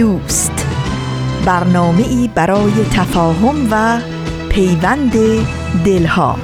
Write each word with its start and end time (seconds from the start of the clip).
دوست. 0.00 0.66
برنامه 1.46 2.08
ای 2.08 2.30
برای 2.34 2.72
تفاهم 2.92 3.68
و 3.70 4.00
پیوند 4.48 5.12
دلها. 5.84 6.36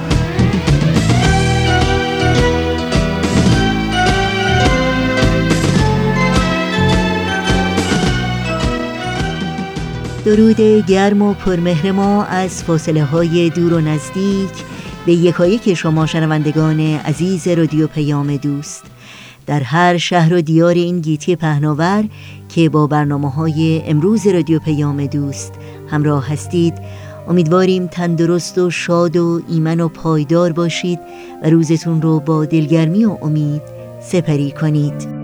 درود 10.25 10.61
گرم 10.87 11.21
و 11.21 11.33
پرمهر 11.33 11.91
ما 11.91 12.23
از 12.23 12.63
فاصله 12.63 13.03
های 13.03 13.49
دور 13.49 13.73
و 13.73 13.81
نزدیک 13.81 14.49
به 15.05 15.13
یکایک 15.13 15.73
شما 15.73 16.05
شنوندگان 16.05 16.79
عزیز 16.79 17.47
رادیو 17.47 17.87
پیام 17.87 18.35
دوست. 18.35 18.96
در 19.47 19.63
هر 19.63 19.97
شهر 19.97 20.33
و 20.33 20.41
دیار 20.41 20.73
این 20.73 20.99
گیتی 20.99 21.35
پهناور 21.35 22.05
که 22.49 22.69
با 22.69 22.87
برنامه 22.87 23.31
های 23.31 23.81
امروز 23.85 24.27
رادیو 24.27 24.59
پیام 24.59 25.05
دوست 25.05 25.53
همراه 25.89 26.31
هستید. 26.31 26.73
امیدواریم 27.27 27.87
تندرست 27.87 28.57
و 28.57 28.69
شاد 28.69 29.17
و 29.17 29.41
ایمن 29.49 29.79
و 29.79 29.87
پایدار 29.87 30.51
باشید 30.51 30.99
و 31.43 31.49
روزتون 31.49 32.01
رو 32.01 32.19
با 32.19 32.45
دلگرمی 32.45 33.05
و 33.05 33.17
امید 33.21 33.61
سپری 34.01 34.51
کنید. 34.51 35.17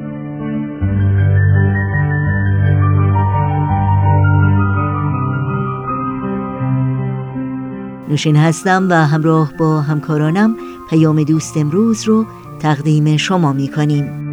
نوشین 8.10 8.36
هستم 8.36 8.88
و 8.90 8.94
همراه 8.94 9.54
با 9.60 9.82
همکارانم 9.82 10.56
پیام 10.90 11.24
دوست 11.24 11.58
امروز 11.58 12.04
رو 12.04 12.26
تقدیم 12.64 13.18
شما 13.18 13.54
می 13.54 13.68
کنیم 13.68 14.24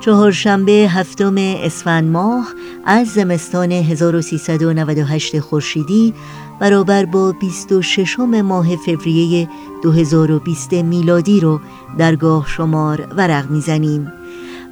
چهارشنبه 0.00 0.72
هفتم 0.72 1.34
اسفند 1.38 2.10
ماه 2.10 2.46
از 2.84 3.08
زمستان 3.08 3.72
1398 3.72 5.40
خورشیدی 5.40 6.14
برابر 6.60 7.04
با 7.04 7.32
26 7.32 8.18
ماه 8.18 8.76
فوریه 8.76 9.48
2020 9.82 10.72
میلادی 10.72 11.40
رو 11.40 11.60
درگاه 11.98 12.46
شمار 12.48 13.06
ورق 13.16 13.50
می‌زنیم 13.50 14.12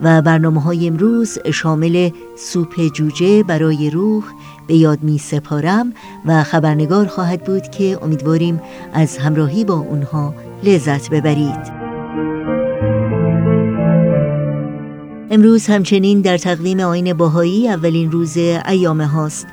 و 0.02 0.22
برنامه 0.22 0.62
های 0.62 0.86
امروز 0.86 1.38
شامل 1.52 2.10
سوپ 2.36 2.86
جوجه 2.92 3.42
برای 3.42 3.90
روح 3.90 4.24
به 4.68 4.74
یاد 4.74 5.02
می 5.02 5.18
سپارم 5.18 5.92
و 6.26 6.42
خبرنگار 6.42 7.06
خواهد 7.06 7.44
بود 7.44 7.62
که 7.70 7.98
امیدواریم 8.02 8.60
از 8.92 9.18
همراهی 9.18 9.64
با 9.64 9.74
اونها 9.74 10.34
لذت 10.64 11.10
ببرید. 11.10 11.78
امروز 15.30 15.66
همچنین 15.66 16.20
در 16.20 16.38
تقویم 16.38 16.80
آین 16.80 17.12
باهایی 17.12 17.68
اولین 17.68 18.12
روز 18.12 18.36
ایام 18.68 19.00
هاست. 19.00 19.46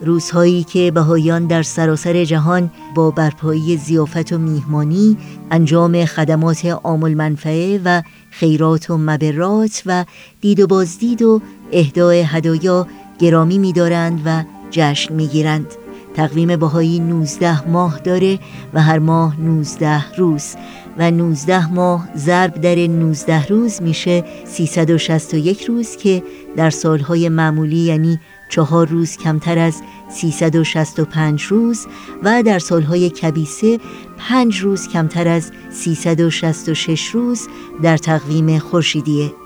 روزهایی 0.00 0.64
که 0.64 0.90
بهاییان 0.90 1.46
در 1.46 1.62
سراسر 1.62 2.24
جهان 2.24 2.70
با 2.94 3.10
برپایی 3.10 3.76
زیافت 3.76 4.32
و 4.32 4.38
میهمانی 4.38 5.16
انجام 5.50 6.04
خدمات 6.04 6.64
عامل 6.64 7.14
منفعه 7.14 7.80
و 7.84 8.02
خیرات 8.30 8.90
و 8.90 8.98
مبرات 8.98 9.82
و 9.86 10.04
دید 10.40 10.60
و 10.60 10.66
بازدید 10.66 11.22
و 11.22 11.40
اهدای 11.72 12.22
هدایا 12.22 12.86
گرامی 13.18 13.58
می‌دارند 13.58 14.22
و 14.24 14.44
جشن 14.72 15.14
می‌گیرند. 15.14 15.66
تقویم 16.14 16.56
باهایی 16.56 17.00
19 17.00 17.68
ماه 17.68 17.98
داره 17.98 18.38
و 18.74 18.82
هر 18.82 18.98
ماه 18.98 19.40
19 19.40 20.14
روز 20.16 20.54
و 20.98 21.10
19 21.10 21.72
ماه 21.72 22.08
ضرب 22.16 22.60
در 22.60 22.74
19 22.74 23.46
روز 23.46 23.82
میشه 23.82 24.24
361 24.44 25.64
روز 25.64 25.96
که 25.96 26.22
در 26.56 26.70
سالهای 26.70 27.28
معمولی 27.28 27.76
یعنی 27.76 28.20
چهار 28.48 28.88
روز 28.88 29.16
کمتر 29.16 29.58
از 29.58 29.82
365 30.10 31.42
روز 31.42 31.86
و 32.22 32.42
در 32.42 32.58
سالهای 32.58 33.10
کبیسه 33.10 33.78
پنج 34.18 34.58
روز 34.58 34.88
کمتر 34.88 35.28
از 35.28 35.52
366 35.70 37.06
روز 37.08 37.48
در 37.82 37.96
تقویم 37.96 38.58
خورشیدیه. 38.58 39.41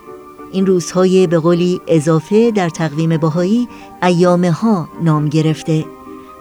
این 0.53 0.67
روزهای 0.67 1.27
به 1.27 1.39
قولی 1.39 1.81
اضافه 1.87 2.51
در 2.51 2.69
تقویم 2.69 3.17
بهایی 3.17 3.69
ایامه 4.03 4.51
ها 4.51 4.89
نام 5.03 5.29
گرفته 5.29 5.84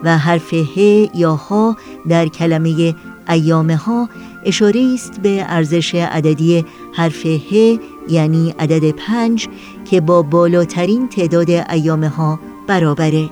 و 0.02 0.18
حرف 0.18 0.54
ه 0.54 0.80
یا 1.14 1.34
ها 1.34 1.76
در 2.08 2.28
کلمه 2.28 2.94
ایامه 3.28 3.76
ها 3.76 4.08
اشاره 4.44 4.90
است 4.94 5.20
به 5.20 5.44
ارزش 5.48 5.94
عددی 5.94 6.64
حرف 6.92 7.26
ه 7.26 7.78
یعنی 8.08 8.54
عدد 8.58 8.90
پنج 8.90 9.48
که 9.90 10.00
با 10.00 10.22
بالاترین 10.22 11.08
تعداد 11.08 11.50
ایامه 11.50 12.08
ها 12.08 12.40
برابره. 12.66 13.30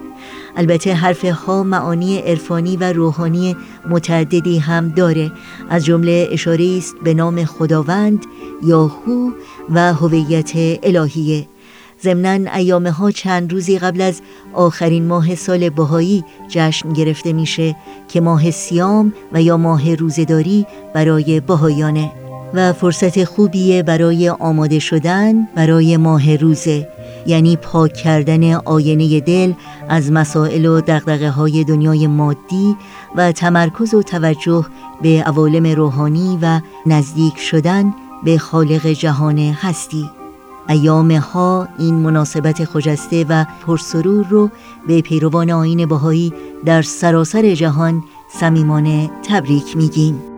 البته 0.57 0.95
حرف 0.95 1.25
ها 1.25 1.63
معانی 1.63 2.19
عرفانی 2.19 2.77
و 2.77 2.93
روحانی 2.93 3.57
متعددی 3.89 4.59
هم 4.59 4.89
داره. 4.89 5.33
از 5.71 5.85
جمله 5.85 6.29
اشاره 6.31 6.75
است 6.79 6.95
به 7.05 7.15
نام 7.15 7.45
خداوند 7.45 8.27
یاهو 8.63 9.31
و 9.71 9.95
هویت 9.95 10.53
الهیه 10.83 11.47
ضمنا 12.03 12.53
ایامه 12.55 12.91
ها 12.91 13.11
چند 13.11 13.53
روزی 13.53 13.79
قبل 13.79 14.01
از 14.01 14.21
آخرین 14.55 15.07
ماه 15.07 15.35
سال 15.35 15.69
بهایی 15.69 16.25
جشن 16.49 16.93
گرفته 16.93 17.33
میشه 17.33 17.77
که 18.09 18.21
ماه 18.21 18.51
سیام 18.51 19.13
و 19.33 19.43
یا 19.43 19.57
ماه 19.57 19.95
روزداری 19.95 20.67
برای 20.95 21.41
بهایانه. 21.41 22.13
و 22.55 22.73
فرصت 22.73 23.25
خوبیه 23.25 23.83
برای 23.83 24.29
آماده 24.29 24.79
شدن 24.79 25.49
برای 25.55 25.97
ماه 25.97 26.37
روزه. 26.37 26.89
یعنی 27.27 27.57
پاک 27.57 27.95
کردن 27.95 28.55
آینه 28.55 29.21
دل 29.21 29.53
از 29.89 30.12
مسائل 30.12 30.67
و 30.67 30.81
دقدقه 30.81 31.31
های 31.31 31.65
دنیای 31.65 32.07
مادی 32.07 32.77
و 33.17 33.33
تمرکز 33.33 33.95
و 33.95 34.03
توجه 34.03 34.67
به 35.03 35.23
عوالم 35.27 35.67
روحانی 35.67 36.39
و 36.43 36.61
نزدیک 36.87 37.39
شدن 37.39 37.95
به 38.25 38.39
خالق 38.39 38.87
جهان 38.87 39.39
هستی. 39.39 40.11
ایام 40.69 41.12
ها 41.12 41.69
این 41.79 41.95
مناسبت 41.95 42.65
خجسته 42.65 43.27
و 43.29 43.45
پرسرور 43.67 44.27
رو 44.31 44.51
به 44.89 45.01
پیروان 45.01 45.51
آین 45.51 45.87
بهایی 45.87 46.33
در 46.65 46.83
سراسر 46.83 47.55
جهان 47.55 48.05
صمیمانه 48.29 49.11
تبریک 49.29 49.77
میگیم. 49.77 50.34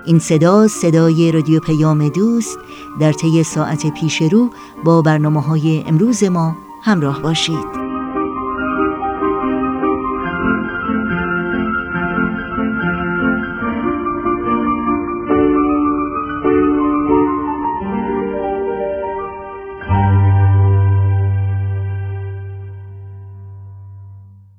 این 0.06 0.20
صدا 0.20 0.68
صدای 0.68 1.32
رادیو 1.32 1.60
پیام 1.60 2.10
دوست. 2.10 2.60
در 3.00 3.14
طی 3.14 3.44
ساعت 3.44 3.94
پیش 3.94 4.22
رو 4.22 4.50
با 4.84 5.02
برنامه 5.02 5.42
های 5.42 5.84
امروز 5.88 6.24
ما 6.24 6.58
همراه 6.82 7.22
باشید. 7.22 7.86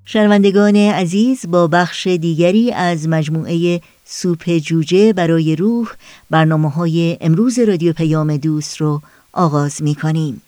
شنوندگان 0.04 0.76
عزیز 0.76 1.44
با 1.48 1.66
بخش 1.66 2.06
دیگری 2.06 2.72
از 2.72 3.08
مجموعه 3.08 3.80
سوپ 4.08 4.50
جوجه 4.50 5.12
برای 5.12 5.56
روح 5.56 5.88
برنامه 6.30 6.70
های 6.70 7.18
امروز 7.20 7.58
رادیو 7.58 7.92
پیام 7.92 8.36
دوست 8.36 8.76
رو 8.76 9.02
آغاز 9.32 9.82
می 9.82 9.94
کنیم. 9.94 10.42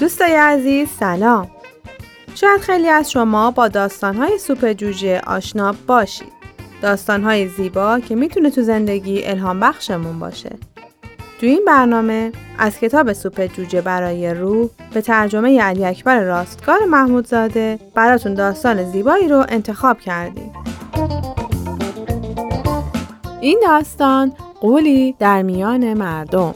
دوستای 0.00 0.32
عزیز 0.32 0.88
سلام. 1.00 1.50
شاید 2.34 2.60
خیلی 2.60 2.88
از 2.88 3.10
شما 3.10 3.50
با 3.50 3.68
داستانهای 3.68 4.38
سوپ 4.38 4.72
جوجه 4.72 5.20
آشنا 5.26 5.74
باشید. 5.86 6.32
داستانهای 6.82 7.48
زیبا 7.48 8.00
که 8.00 8.14
می‌تونه 8.14 8.50
تو 8.50 8.62
زندگی 8.62 9.24
الهام 9.24 9.60
بخشمون 9.60 10.18
باشه. 10.18 10.50
تو 11.40 11.46
این 11.46 11.64
برنامه 11.66 12.32
از 12.58 12.78
کتاب 12.78 13.12
سوپ 13.12 13.46
جوجه 13.46 13.80
برای 13.80 14.34
روح 14.34 14.68
به 14.94 15.00
ترجمه 15.00 15.60
علی 15.60 15.84
اکبر 15.84 16.20
راستگار 16.20 16.84
محمودزاده 16.84 17.78
براتون 17.94 18.34
داستان 18.34 18.84
زیبایی 18.84 19.28
رو 19.28 19.44
انتخاب 19.48 20.00
کردیم. 20.00 20.52
این 23.40 23.60
داستان 23.66 24.32
قولی 24.60 25.14
در 25.18 25.42
میان 25.42 25.94
مردم. 25.94 26.54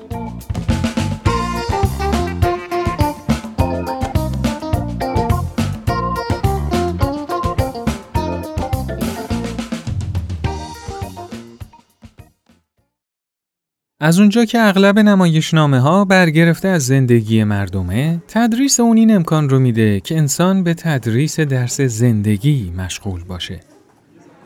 از 14.03 14.19
اونجا 14.19 14.45
که 14.45 14.61
اغلب 14.61 14.99
نمایشنامه 14.99 15.81
ها 15.81 16.05
برگرفته 16.05 16.69
از 16.69 16.87
زندگی 16.87 17.45
مردمه، 17.45 18.23
تدریس 18.29 18.81
اون 18.81 18.97
این 18.97 19.15
امکان 19.15 19.49
رو 19.49 19.59
میده 19.59 20.01
که 20.01 20.19
انسان 20.19 20.65
به 20.65 20.75
تدریس 20.75 21.41
درس 21.41 21.81
زندگی 21.81 22.73
مشغول 22.77 23.25
باشه. 23.25 23.61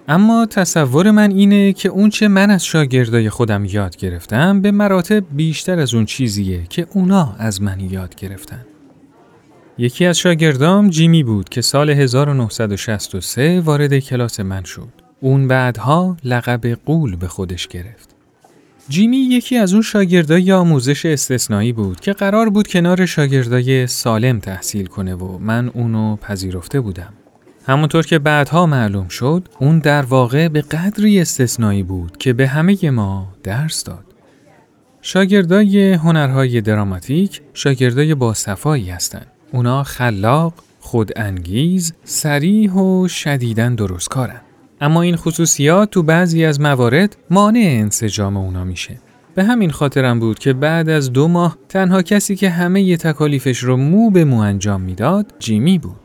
اما 0.09 0.47
تصور 0.47 1.11
من 1.11 1.31
اینه 1.31 1.73
که 1.73 1.89
اون 1.89 2.11
چه 2.11 2.29
من 2.29 2.51
از 2.51 2.65
شاگردای 2.65 3.31
خودم 3.31 3.65
یاد 3.65 3.97
گرفتم 3.97 4.61
به 4.61 4.71
مراتب 4.71 5.25
بیشتر 5.33 5.79
از 5.79 5.95
اون 5.95 6.05
چیزیه 6.05 6.63
که 6.69 6.87
اونا 6.93 7.35
از 7.39 7.63
من 7.63 7.81
یاد 7.81 8.15
گرفتن. 8.15 8.65
یکی 9.79 10.07
از 10.07 10.19
شاگردام 10.19 10.91
جیمی 10.91 11.23
بود 11.23 11.49
که 11.49 11.61
سال 11.61 11.91
1963 11.91 13.61
وارد 13.61 13.99
کلاس 13.99 14.41
من 14.41 14.65
شد. 14.65 14.93
اون 15.21 15.49
بعدها 15.49 16.17
لقب 16.25 16.67
قول 16.67 17.17
به 17.17 17.29
خودش 17.29 17.69
گرفت. 17.69 18.14
جیمی 18.89 19.17
یکی 19.17 19.57
از 19.57 19.73
اون 19.73 19.83
شاگردای 19.83 20.53
آموزش 20.53 21.07
استثنایی 21.07 21.73
بود 21.73 22.01
که 22.01 22.13
قرار 22.13 22.51
بود 22.51 22.67
کنار 22.69 23.07
شاگردای 23.07 23.87
سالم 23.87 24.39
تحصیل 24.39 24.87
کنه 24.87 25.15
و 25.15 25.39
من 25.39 25.69
اونو 25.69 26.17
پذیرفته 26.17 26.81
بودم. 26.81 27.13
همونطور 27.67 28.07
که 28.07 28.19
بعدها 28.19 28.67
معلوم 28.67 29.09
شد، 29.09 29.49
اون 29.59 29.79
در 29.79 30.03
واقع 30.03 30.49
به 30.49 30.61
قدری 30.61 31.21
استثنایی 31.21 31.83
بود 31.83 32.17
که 32.17 32.33
به 32.33 32.47
همه 32.47 32.91
ما 32.91 33.29
درس 33.43 33.85
داد. 33.85 34.05
شاگردای 35.03 35.93
هنرهای 35.93 36.61
دراماتیک 36.61 37.41
شاگردای 37.55 38.15
باصفایی 38.15 38.91
هستند. 38.91 39.27
اونا 39.53 39.83
خلاق، 39.83 40.55
خودانگیز، 40.81 41.93
سریح 42.05 42.73
و 42.73 43.09
شدیدن 43.09 43.75
درستکارن. 43.75 44.41
اما 44.81 45.03
این 45.03 45.17
خصوصیات 45.17 45.91
تو 45.91 46.03
بعضی 46.03 46.45
از 46.45 46.61
موارد 46.61 47.17
مانع 47.31 47.79
انسجام 47.81 48.37
اونا 48.37 48.65
میشه. 48.65 48.99
به 49.35 49.45
همین 49.45 49.71
خاطرم 49.71 50.21
بود 50.21 50.39
که 50.39 50.53
بعد 50.53 50.89
از 50.89 51.13
دو 51.13 51.29
ماه 51.29 51.59
تنها 51.69 52.03
کسی 52.03 52.37
که 52.37 52.51
همه 52.51 52.83
ی 52.83 52.97
تکالیفش 52.97 53.59
رو 53.59 53.77
مو 53.77 54.11
به 54.11 54.25
مو 54.25 54.39
انجام 54.39 54.81
می‌داد 54.81 55.35
جیمی 55.39 55.79
بود. 55.79 56.01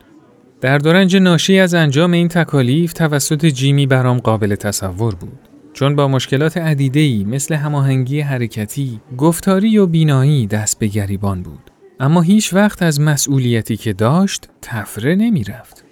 در 0.61 0.77
دورنج 0.77 1.15
ناشی 1.15 1.59
از 1.59 1.73
انجام 1.73 2.11
این 2.11 2.27
تکالیف 2.27 2.93
توسط 2.93 3.45
جیمی 3.45 3.87
برام 3.87 4.17
قابل 4.17 4.55
تصور 4.55 5.15
بود. 5.15 5.39
چون 5.73 5.95
با 5.95 6.07
مشکلات 6.07 6.57
عدیده‌ای 6.57 7.23
مثل 7.23 7.55
هماهنگی 7.55 8.21
حرکتی، 8.21 9.01
گفتاری 9.17 9.77
و 9.77 9.85
بینایی 9.85 10.47
دست 10.47 10.79
به 10.79 10.87
گریبان 10.87 11.43
بود. 11.43 11.71
اما 11.99 12.21
هیچ 12.21 12.53
وقت 12.53 12.81
از 12.81 13.01
مسئولیتی 13.01 13.77
که 13.77 13.93
داشت 13.93 14.49
تفره 14.61 15.15
نمی‌رفت. 15.15 15.83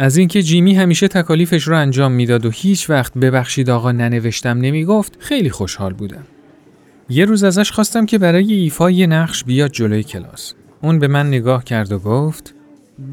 از 0.00 0.16
اینکه 0.16 0.42
جیمی 0.42 0.74
همیشه 0.74 1.08
تکالیفش 1.08 1.62
رو 1.62 1.76
انجام 1.76 2.12
می‌داد 2.12 2.46
و 2.46 2.50
هیچ 2.50 2.90
وقت 2.90 3.14
ببخشید 3.14 3.70
آقا 3.70 3.92
ننوشتم 3.92 4.58
نمی‌گفت 4.58 5.16
خیلی 5.18 5.50
خوشحال 5.50 5.94
بودم. 5.94 6.24
یه 7.08 7.24
روز 7.24 7.44
ازش 7.44 7.70
خواستم 7.72 8.06
که 8.06 8.18
برای 8.18 8.52
ایفای 8.52 9.06
نقش 9.06 9.44
بیاد 9.44 9.70
جلوی 9.70 10.02
کلاس. 10.02 10.54
اون 10.82 10.98
به 10.98 11.08
من 11.08 11.26
نگاه 11.26 11.64
کرد 11.64 11.92
و 11.92 11.98
گفت 11.98 12.54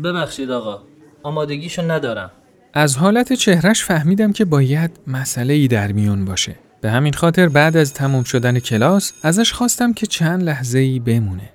ببخشید 0.03 0.51
آقا 0.51 0.81
آمادگیشو 1.23 1.91
ندارم. 1.91 2.31
از 2.73 2.97
حالت 2.97 3.33
چهرش 3.33 3.83
فهمیدم 3.83 4.31
که 4.31 4.45
باید 4.45 4.91
مسئله 5.07 5.53
ای 5.53 5.67
در 5.67 5.91
میون 5.91 6.25
باشه. 6.25 6.55
به 6.81 6.91
همین 6.91 7.13
خاطر 7.13 7.49
بعد 7.49 7.77
از 7.77 7.93
تموم 7.93 8.23
شدن 8.23 8.59
کلاس 8.59 9.13
ازش 9.23 9.53
خواستم 9.53 9.93
که 9.93 10.05
چند 10.05 10.43
لحظه 10.43 10.79
ای 10.79 10.99
بمونه. 10.99 11.49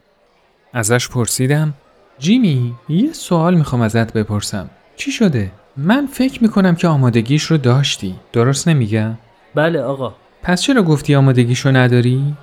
ازش 0.73 1.09
پرسیدم 1.09 1.75
جیمی 2.19 2.75
یه 2.89 3.13
سوال 3.13 3.55
می‌خوام 3.55 3.83
ازت 3.83 4.13
بپرسم. 4.13 4.71
چی 5.01 5.13
شده؟ 5.13 5.51
من 5.77 6.07
فکر 6.07 6.43
می‌کنم 6.43 6.75
که 6.75 6.89
آمادگیش 6.89 7.43
رو 7.43 7.57
داشتی. 7.57 8.15
درست 8.33 8.69
نمیگم؟ 8.69 9.19
بله 9.55 9.81
آقا. 9.81 10.15
پس 10.43 10.63
چرا 10.63 10.83
گفتی 10.83 11.15
آمادگیش 11.15 11.61
رو 11.61 11.73
نداری؟ 11.73 12.37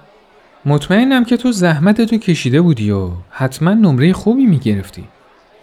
مطمئنم 0.65 1.25
که 1.25 1.37
تو 1.37 1.51
زحمت 1.51 2.01
تو 2.01 2.17
کشیده 2.17 2.61
بودی 2.61 2.91
و 2.91 3.09
حتما 3.29 3.73
نمره 3.73 4.13
خوبی 4.13 4.45
می‌گرفتی. 4.45 5.03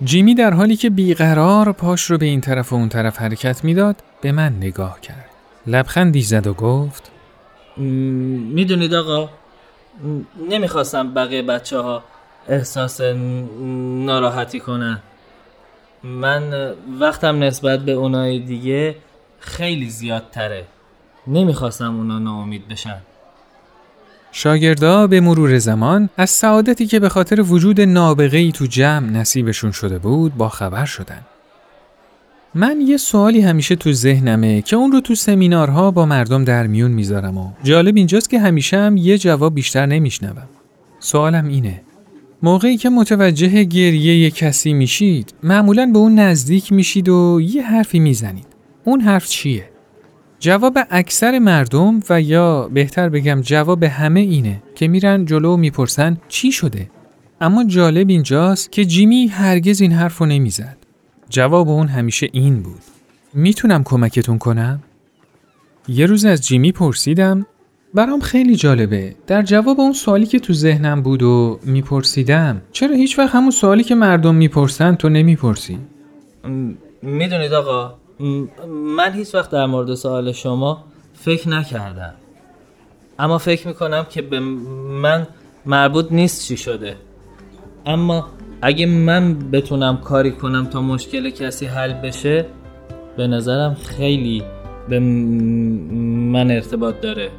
جیمی 0.05 0.35
در 0.35 0.55
حالی 0.55 0.77
که 0.77 0.91
بیقرار 0.91 1.73
پاش 1.73 2.11
رو 2.11 2.19
به 2.19 2.27
این 2.27 2.41
طرف 2.41 2.73
و 2.73 2.77
اون 2.77 2.89
طرف 2.89 3.19
حرکت 3.19 3.65
می‌داد 3.65 3.97
به 4.21 4.33
من 4.33 4.57
نگاه 4.57 5.01
کرد. 5.01 5.31
لبخندی 5.67 6.23
زد 6.23 6.47
و 6.47 6.55
گفت 6.55 7.11
می‌دونید 7.77 8.95
آقا 8.95 9.31
نمی‌خواستم 10.51 11.15
بقیه 11.15 11.43
بچه 11.43 11.79
ها 11.79 12.03
احساس 12.49 13.01
ناراحتی 14.05 14.61
کنن 14.61 15.01
من 16.05 16.75
وقتم 17.01 17.43
نسبت 17.43 17.81
به 17.81 17.93
اونای 17.93 18.39
دیگه 18.39 18.97
خیلی 19.39 19.91
زیاد 19.91 20.23
تره 20.33 20.65
نمی‌خواستم 21.27 21.97
اونا 21.97 22.19
ناامید 22.19 22.69
بشن 22.69 22.97
شاگردا 24.33 25.07
به 25.07 25.21
مرور 25.21 25.59
زمان 25.59 26.11
از 26.17 26.31
سعادتی 26.31 26.87
که 26.87 27.01
به 27.01 27.09
خاطر 27.09 27.41
وجود 27.41 27.81
نابغه 27.81 28.39
ای 28.39 28.53
تو 28.53 28.67
جمع 28.67 29.11
نصیبشون 29.11 29.71
شده 29.71 29.99
بود 29.99 30.35
با 30.35 30.49
خبر 30.49 30.85
شدن. 30.85 31.21
من 32.55 32.81
یه 32.81 32.97
سوالی 32.97 33.41
همیشه 33.41 33.77
تو 33.77 33.93
ذهنمه 33.93 34.63
که 34.63 34.77
اون 34.77 34.93
رو 34.93 35.01
تو 35.01 35.15
سمینارها 35.15 35.91
با 35.91 36.07
مردم 36.07 36.45
در 36.45 36.67
میون 36.67 36.91
می‌ذارم 36.91 37.39
و 37.39 37.51
جالب 37.63 37.97
اینجاست 37.97 38.31
که 38.31 38.41
همیشه 38.41 38.79
هم 38.79 38.97
یه 38.97 39.19
جواب 39.19 39.55
بیشتر 39.55 39.87
نمیشنوم. 39.87 40.49
سوالم 41.01 41.49
اینه 41.49 41.81
موقعی 42.45 42.77
که 42.77 42.91
متوجه 42.91 43.65
گریه 43.65 44.31
کسی 44.31 44.73
میشید 44.73 45.35
معمولا 45.43 45.91
به 45.93 45.99
اون 45.99 46.19
نزدیک 46.19 46.73
میشید 46.73 47.09
و 47.09 47.41
یه 47.43 47.63
حرفی 47.63 47.99
می‌زنید 47.99 48.47
اون 48.85 49.01
حرف 49.01 49.29
چیه؟ 49.29 49.71
جواب 50.39 50.79
اکثر 50.91 51.39
مردم 51.39 52.01
و 52.11 52.21
یا 52.21 52.69
بهتر 52.69 53.09
بگم 53.09 53.41
جواب 53.41 53.83
همه 53.83 54.21
اینه 54.21 54.63
که 54.75 54.89
میرن 54.89 55.25
جلو 55.25 55.55
و 55.55 55.57
می‌پرسن 55.57 56.17
چی 56.29 56.53
شده؟ 56.53 56.91
اما 57.41 57.65
جالب 57.65 58.09
اینجاست 58.09 58.73
که 58.73 58.85
جیمی 58.85 59.27
هرگز 59.27 59.81
این 59.81 59.93
حرف 59.93 60.19
رو 60.19 60.27
نمی‌زد. 60.27 60.77
جواب 61.31 61.69
اون 61.69 61.89
همیشه 61.89 62.29
این 62.33 62.63
بود. 62.63 62.83
می‌تونم 63.35 63.85
کمکتون 63.85 64.39
کنم؟ 64.39 64.83
یه 65.89 66.07
روز 66.07 66.25
از 66.25 66.47
جیمی 66.47 66.73
پرسیدم 66.73 67.47
برام 67.95 68.21
خیلی 68.21 68.57
جالبه. 68.57 69.15
در 69.27 69.43
جواب 69.43 69.81
اون 69.81 69.93
سوالی 69.93 70.27
که 70.27 70.39
تو 70.39 70.53
ذهنم 70.53 71.03
بود 71.03 71.23
و 71.23 71.59
میپرسیدم 71.63 72.63
چرا 72.73 72.95
هیچ 72.95 73.19
وقت 73.19 73.35
همون 73.35 73.51
سوالی 73.51 73.85
که 73.85 73.95
مردم 73.95 74.35
می‌پرسن 74.35 74.95
تو 74.95 75.09
نمی‌پرسی؟ 75.09 75.79
می‌دونید 77.03 77.53
آقا 77.53 77.95
من 78.97 79.13
هیچ 79.13 79.35
وقت 79.35 79.51
در 79.51 79.67
مورد 79.67 79.95
سوال 79.95 80.33
شما 80.33 80.85
فکر 81.15 81.49
نکردم. 81.49 82.15
اما 83.19 83.39
فکر 83.39 83.69
می‌کنم 83.69 84.07
که 84.11 84.23
به 84.23 84.41
من 84.41 85.27
مربوط 85.67 86.13
نیست 86.13 86.49
چی 86.49 86.57
شده. 86.57 86.97
اما 87.87 88.27
اگه 88.63 88.87
من 88.87 89.51
بتونم 89.51 89.97
کاری 89.97 90.31
کنم 90.31 90.67
تا 90.67 90.83
مشکل 90.83 91.31
کسی 91.31 91.67
حل 91.67 91.93
بشه 91.93 92.47
به 93.17 93.27
نظرم 93.27 93.75
خیلی 93.75 94.43
به 94.89 94.99
من 94.99 96.51
ارتباط 96.51 97.01
داره. 97.01 97.31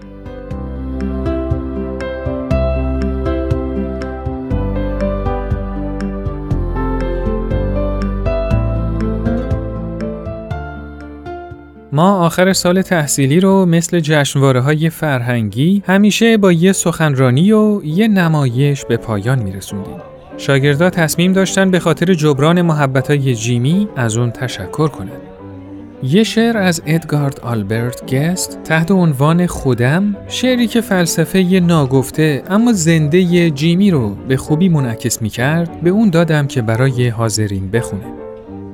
ما 11.95 12.25
آخر 12.25 12.53
سال 12.53 12.81
تحصیلی 12.81 13.39
رو 13.39 13.65
مثل 13.65 13.99
جشنواره 13.99 14.59
های 14.59 14.89
فرهنگی 14.89 15.83
همیشه 15.87 16.37
با 16.37 16.51
یه 16.51 16.71
سخنرانی 16.71 17.51
و 17.51 17.81
یه 17.83 18.07
نمایش 18.07 18.85
به 18.85 18.97
پایان 18.97 19.39
میرسوندیم. 19.39 19.97
شاگردا 20.37 20.89
تصمیم 20.89 21.33
داشتن 21.33 21.71
به 21.71 21.79
خاطر 21.79 22.13
جبران 22.13 22.61
محبت 22.61 23.07
های 23.07 23.35
جیمی 23.35 23.87
از 23.95 24.17
اون 24.17 24.31
تشکر 24.31 24.87
کنند. 24.87 25.21
یه 26.03 26.23
شعر 26.23 26.57
از 26.57 26.81
ادگارد 26.85 27.39
آلبرت 27.39 28.15
گست 28.15 28.63
تحت 28.63 28.91
عنوان 28.91 29.47
خودم 29.47 30.15
شعری 30.27 30.67
که 30.67 30.81
فلسفه 30.81 31.41
ی 31.41 31.59
ناگفته 31.59 32.43
اما 32.49 32.73
زنده 32.73 33.49
جیمی 33.49 33.91
رو 33.91 34.15
به 34.27 34.37
خوبی 34.37 34.69
منعکس 34.69 35.21
می 35.21 35.29
کرد 35.29 35.81
به 35.81 35.89
اون 35.89 36.09
دادم 36.09 36.47
که 36.47 36.61
برای 36.61 37.07
حاضرین 37.07 37.71
بخونه. 37.71 38.24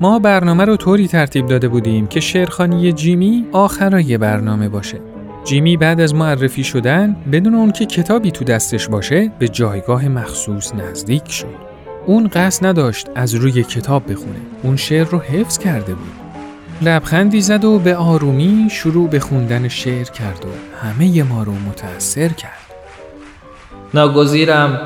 ما 0.02 0.20
برنامه 0.20 0.66
رو 0.66 0.78
طوری 0.78 1.08
ترتیب 1.08 1.46
داده 1.46 1.68
بودیم 1.68 2.08
که 2.08 2.20
شعرخانی 2.20 2.94
جیمی 2.94 3.46
آخرای 3.52 4.18
برنامه 4.18 4.70
باشه. 4.70 5.02
جیمی 5.44 5.78
بعد 5.78 6.00
از 6.02 6.16
معرفی 6.16 6.64
شدن 6.64 7.16
بدون 7.32 7.56
اون 7.56 7.72
که 7.72 7.86
کتابی 7.86 8.32
تو 8.32 8.46
دستش 8.46 8.88
باشه 8.88 9.32
به 9.40 9.48
جایگاه 9.48 10.08
مخصوص 10.08 10.76
نزدیک 10.76 11.32
شد. 11.32 11.56
اون 12.06 12.28
قصد 12.28 12.66
نداشت 12.66 13.08
از 13.16 13.36
روی 13.36 13.64
کتاب 13.64 14.12
بخونه. 14.12 14.40
اون 14.64 14.76
شعر 14.76 15.08
رو 15.08 15.20
حفظ 15.20 15.58
کرده 15.58 15.94
بود. 15.94 16.12
لبخندی 16.82 17.42
زد 17.42 17.66
و 17.66 17.80
به 17.80 17.96
آرومی 17.96 18.68
شروع 18.72 19.10
به 19.10 19.20
خوندن 19.20 19.68
شعر 19.68 20.06
کرد 20.06 20.46
و 20.46 20.86
همه 20.88 21.24
ما 21.24 21.44
رو 21.44 21.54
متأثر 21.54 22.28
کرد. 22.28 22.72
ناگزیرم 23.94 24.80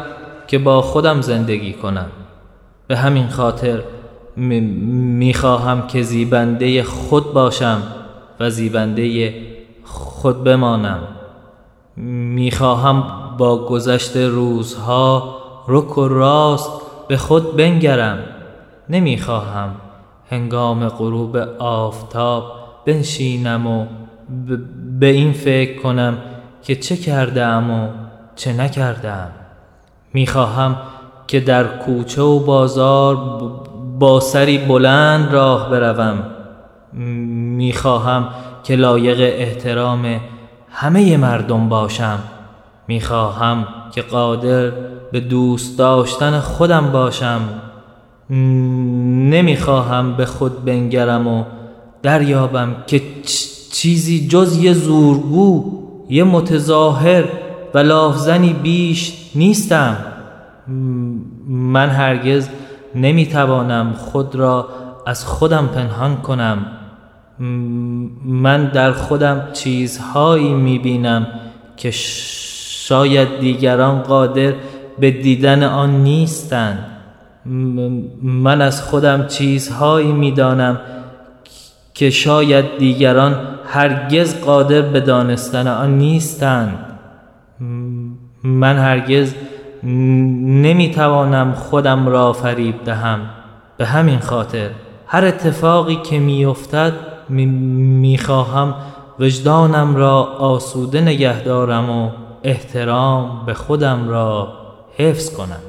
که 0.47 0.57
با 0.57 0.81
خودم 0.81 1.21
زندگی 1.21 1.73
کنم. 1.73 2.07
به 2.87 2.97
همین 2.97 3.27
خاطر 3.27 3.83
می‌خواهم 4.37 5.87
که 5.87 6.01
زیبنده 6.01 6.83
خود 6.83 7.33
باشم 7.33 7.81
و 8.39 8.49
زیبنده 8.49 9.33
خود 9.83 10.43
بمانم. 10.43 10.99
می‌خواهم 12.35 13.03
با 13.37 13.65
گذشت 13.65 14.17
روزها 14.17 15.35
رک 15.67 15.97
و 15.97 16.07
راست 16.07 16.69
به 17.07 17.17
خود 17.17 17.55
بنگرم. 17.55 18.19
نمی‌خواهم 18.89 19.75
هنگام 20.29 20.89
غروب 20.89 21.37
آفتاب 21.59 22.43
بنشینم 22.85 23.67
و 23.67 23.85
به 24.99 25.05
این 25.05 25.33
فکر 25.33 25.81
کنم 25.81 26.17
که 26.63 26.75
چه 26.75 26.97
کردم 26.97 27.71
و 27.71 27.87
چه 28.35 28.53
نکردم. 28.53 29.31
می‌خواهم 30.13 30.77
که 31.27 31.39
در 31.39 31.63
کوچه 31.77 32.21
و 32.21 32.39
بازار 32.39 33.15
با 33.99 34.19
سری 34.19 34.57
بلند 34.57 35.33
راه 35.33 35.69
بروم. 35.69 36.23
می‌خواهم 37.57 38.27
که 38.63 38.75
لایق 38.75 39.19
احترام 39.19 40.19
همه 40.69 41.17
مردم 41.17 41.69
باشم. 41.69 42.19
می‌خواهم 42.87 43.67
که 43.91 44.01
قادر 44.01 44.71
به 45.11 45.19
دوست 45.19 45.77
داشتن 45.77 46.39
خودم 46.39 46.91
باشم. 46.91 47.41
نمی‌خواهم 49.29 50.17
به 50.17 50.25
خود 50.25 50.65
بنگرم 50.65 51.27
و 51.27 51.43
دریابم 52.03 52.75
که 52.87 53.01
چیزی 53.71 54.27
جز 54.27 54.57
یه 54.57 54.73
زورگو 54.73 55.65
یه 56.09 56.23
متظاهر 56.23 57.23
و 57.73 57.77
لافزنی 57.77 58.53
بیش 58.53 59.13
نیستم. 59.35 59.97
من 61.47 61.89
هرگز 61.89 62.49
نمی‌توانم 62.95 63.93
خود 63.93 64.35
را 64.35 64.69
از 65.05 65.25
خودم 65.25 65.67
پنهان 65.67 66.15
کنم. 66.15 66.65
من 68.25 68.65
در 68.65 68.91
خودم 68.91 69.47
چیزهایی 69.53 70.53
می‌بینم 70.53 71.27
که 71.77 71.91
شاید 71.91 73.39
دیگران 73.39 74.01
قادر 74.01 74.53
به 74.99 75.11
دیدن 75.11 75.63
آن 75.63 76.03
نیستند. 76.03 76.85
من 78.23 78.61
از 78.61 78.81
خودم 78.81 79.27
چیزهایی 79.27 80.11
می‌دانم 80.11 80.79
که 81.93 82.09
شاید 82.09 82.77
دیگران 82.77 83.35
هرگز 83.65 84.41
قادر 84.41 84.81
به 84.81 84.99
دانستن 84.99 85.67
آن 85.67 85.97
نیستند. 85.97 86.77
من 88.43 88.77
هرگز 88.77 89.33
نمی‌توانم 89.85 91.53
خودم 91.53 92.07
را 92.07 92.33
فریب 92.33 92.83
دهم. 92.83 93.19
به 93.77 93.85
همین 93.85 94.19
خاطر 94.19 94.69
هر 95.07 95.25
اتفاقی 95.25 95.95
که 95.95 96.19
میافتد 96.19 96.93
می‌خواهم 97.29 98.75
وجدانم 99.19 99.95
را 99.95 100.23
آسوده 100.23 101.01
نگه 101.01 101.41
دارم 101.43 101.89
و 101.89 102.09
احترام 102.43 103.45
به 103.45 103.53
خودم 103.53 104.09
را 104.09 104.53
حفظ 104.97 105.35
کنم. 105.35 105.61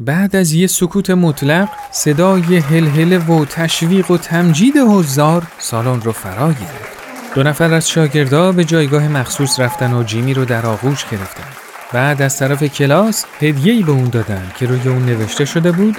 بعد 0.00 0.36
از 0.36 0.52
یه 0.52 0.66
سکوت 0.66 1.10
مطلق 1.10 1.68
صدای 1.90 2.56
هلهله 2.56 3.18
و 3.18 3.44
تشویق 3.44 4.10
و 4.10 4.16
تمجید 4.16 4.76
حضار 4.76 5.42
سالن 5.58 6.00
رو 6.00 6.12
فرا 6.12 6.48
گرفت. 6.48 6.94
دو 7.34 7.42
نفر 7.42 7.74
از 7.74 7.90
شاگردا 7.90 8.52
به 8.52 8.64
جایگاه 8.64 9.08
مخصوص 9.08 9.60
رفتن 9.60 9.94
و 9.94 10.02
جیمی 10.02 10.34
رو 10.34 10.44
در 10.44 10.66
آغوش 10.66 11.04
گرفتن. 11.10 11.53
بعد 11.94 12.22
از 12.22 12.38
طرف 12.38 12.62
کلاس 12.64 13.24
هدیه‌ای 13.40 13.82
به 13.82 13.92
اون 13.92 14.08
دادن 14.08 14.42
که 14.58 14.66
روی 14.66 14.88
اون 14.88 15.06
نوشته 15.06 15.44
شده 15.44 15.72
بود 15.72 15.96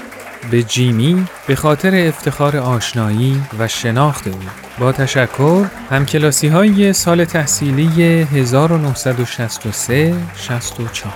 به 0.50 0.62
جیمی 0.62 1.24
به 1.46 1.54
خاطر 1.54 2.08
افتخار 2.08 2.56
آشنایی 2.56 3.42
و 3.58 3.68
شناخت 3.68 4.28
او. 4.28 4.38
با 4.78 4.92
تشکر 4.92 5.66
همکلاسی 5.90 6.48
های 6.48 6.92
سال 6.92 7.24
تحصیلی 7.24 7.86
1963 8.22 10.14
64 10.36 11.12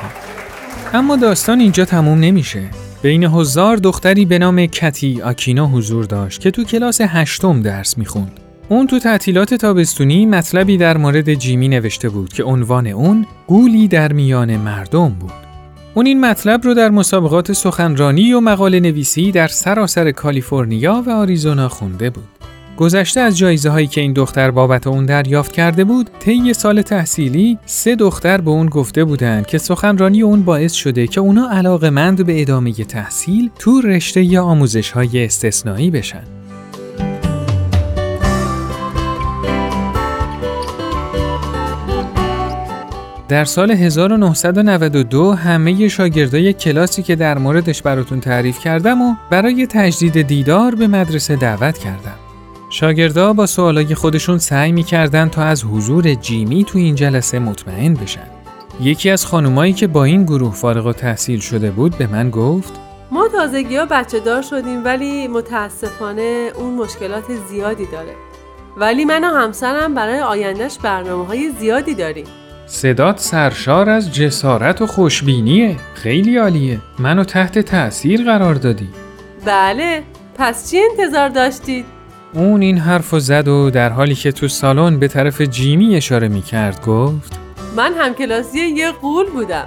اما 0.95 1.17
داستان 1.17 1.61
اینجا 1.61 1.85
تموم 1.85 2.21
نمیشه. 2.21 2.63
بین 3.03 3.25
هزار 3.25 3.77
دختری 3.77 4.25
به 4.25 4.39
نام 4.39 4.67
کتی 4.67 5.23
آکینا 5.23 5.67
حضور 5.67 6.05
داشت 6.05 6.41
که 6.41 6.51
تو 6.51 6.65
کلاس 6.65 7.01
هشتم 7.01 7.63
درس 7.63 7.99
می‌خوند. 7.99 8.41
اون 8.73 8.87
تو 8.87 8.99
تعطیلات 8.99 9.55
تابستونی 9.55 10.27
مطلبی 10.27 10.77
در 10.77 10.97
مورد 10.97 11.35
جیمی 11.35 11.69
نوشته 11.69 12.09
بود 12.09 12.33
که 12.33 12.43
عنوان 12.43 12.87
اون 12.87 13.27
گولی 13.47 13.89
در 13.89 14.13
میان 14.13 14.57
مردم 14.57 15.09
بود. 15.09 15.33
اون 15.95 16.07
این 16.07 16.21
مطلب 16.21 16.65
رو 16.65 16.75
در 16.75 16.91
مسابقات 16.91 17.53
سخنرانی 17.53 18.33
و 18.33 18.41
مقاله 18.41 18.81
نویسی 18.81 19.33
در 19.33 19.49
سراسر 19.49 20.11
کالیفرنیا 20.11 21.05
و 21.07 21.11
آریزونا 21.11 21.69
خونده 21.69 22.11
بود. 22.11 22.25
گذشته 22.77 23.21
از 23.21 23.39
جایزه 23.39 23.71
هایی 23.71 23.87
که 23.87 24.01
این 24.01 24.13
دختر 24.13 24.51
بابت 24.51 24.87
اون 24.87 25.07
دریافت 25.07 25.53
کرده 25.53 25.85
بود، 25.85 26.11
طی 26.21 26.55
سال 26.55 26.83
تحصیلی 26.83 27.59
سه 27.67 27.97
دختر 27.97 28.41
به 28.41 28.51
اون 28.51 28.67
گفته 28.67 29.05
بودند 29.05 29.47
که 29.47 29.59
سخنرانی 29.59 30.23
اون 30.23 30.43
باعث 30.43 30.73
شده 30.73 31.07
که 31.07 31.21
اونا 31.21 31.51
علاقمند 31.51 32.27
به 32.27 32.41
ادامه 32.41 32.73
تحصیل 32.73 33.51
تو 33.59 33.81
رشته 33.81 34.25
یا 34.25 34.45
آموزش 34.45 34.91
های 34.91 35.25
استثنایی 35.25 35.91
بشن. 35.91 36.40
در 43.31 43.45
سال 43.45 43.71
1992 43.71 45.33
همه 45.33 45.89
شاگردای 45.89 46.53
کلاسی 46.53 47.03
که 47.03 47.17
در 47.17 47.39
موردش 47.39 47.83
براتون 47.83 48.21
تعریف 48.21 48.59
کردم 48.59 49.03
و 49.03 49.15
برای 49.31 49.67
تجدید 49.67 50.23
دیدار 50.23 50.75
به 50.75 50.87
مدرسه 50.87 51.37
دعوت 51.37 51.79
کردم. 51.79 52.19
شاگردا 52.71 53.33
با 53.33 53.47
سوالای 53.47 53.95
خودشون 53.95 54.39
سعی 54.39 54.73
می‌کردن 54.73 55.29
تا 55.29 55.43
از 55.43 55.65
حضور 55.65 56.15
جیمی 56.15 56.65
تو 56.65 56.79
این 56.79 56.95
جلسه 56.95 57.39
مطمئن 57.39 57.95
بشن. 57.95 58.27
یکی 58.81 59.11
از 59.11 59.27
خانمایی 59.27 59.73
که 59.73 59.87
با 59.87 60.05
این 60.05 60.25
گروه 60.25 60.53
فارغ 60.53 60.87
و 60.87 60.93
تحصیل 60.93 61.41
شده 61.41 61.71
بود 61.71 61.99
به 61.99 62.07
من 62.07 62.31
گفت 62.31 62.73
ما 63.11 63.29
تازگی 63.29 63.77
ها 63.77 63.87
بچه 63.91 64.21
دار 64.21 64.43
شدیم 64.43 64.85
ولی 64.85 65.29
متاسفانه 65.29 66.51
اون 66.57 66.75
مشکلات 66.75 67.25
زیادی 67.51 67.87
داره. 67.87 68.15
ولی 68.77 69.05
من 69.05 69.25
و 69.25 69.27
همسرم 69.27 69.95
برای 69.95 70.21
آیندهش 70.21 70.79
برنامه 70.83 71.27
های 71.27 71.51
زیادی 71.61 71.95
داریم. 71.95 72.27
صدات 72.73 73.19
سرشار 73.19 73.91
از 73.91 74.15
جسارت 74.15 74.83
و 74.83 74.87
خوشبینیه. 74.87 75.77
خیلی 75.95 76.37
عالیه. 76.37 76.79
منو 76.99 77.25
تحت 77.25 77.59
تأثیر 77.59 78.25
قرار 78.25 78.55
دادی. 78.55 78.89
بله. 79.45 80.03
پس 80.39 80.71
چی 80.71 80.79
انتظار 80.91 81.29
داشتید؟ 81.29 81.85
اون 82.33 82.63
این 82.63 82.79
حرف 82.79 83.19
زد 83.19 83.49
و 83.49 83.71
در 83.71 83.89
حالی 83.89 84.15
که 84.15 84.33
تو 84.33 84.49
سالن 84.49 84.99
به 84.99 85.09
طرف 85.09 85.41
جیمی 85.41 85.97
اشاره 85.97 86.29
می 86.29 86.43
کرد 86.43 86.87
گفت 86.87 87.39
من 87.77 87.93
همکلاسی 87.99 88.59
یه 88.59 88.93
قول 88.93 89.27
بودم. 89.31 89.67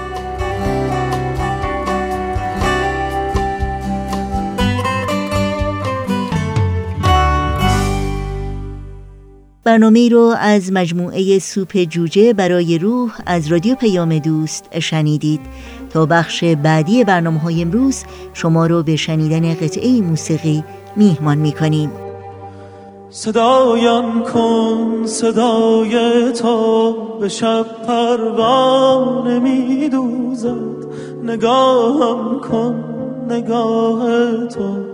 برنامه 9.63 10.09
رو 10.09 10.35
از 10.39 10.71
مجموعه 10.73 11.39
سوپ 11.39 11.83
جوجه 11.83 12.33
برای 12.33 12.77
روح 12.77 13.11
از 13.25 13.47
رادیو 13.47 13.75
پیام 13.75 14.19
دوست 14.19 14.79
شنیدید. 14.79 15.41
تا 15.89 16.05
بخش 16.05 16.43
بعدی 16.43 17.03
برنامه 17.03 17.39
های 17.39 17.61
امروز 17.61 18.03
شما 18.33 18.67
رو 18.67 18.83
به 18.83 18.95
شنیدن 18.95 19.53
قطعه 19.53 20.01
موسیقی 20.01 20.63
میهمان 20.95 21.37
می‌کنیم. 21.37 21.91
صدایم 23.09 24.23
کن 24.23 25.05
صدای 25.05 26.31
تو 26.33 26.93
به 27.19 27.29
شب 27.29 27.65
پروانه 27.87 29.39
میدوزد. 29.39 30.85
نگاهم 31.23 32.39
کن 32.39 32.83
نگاه 33.29 34.07
تو 34.47 34.85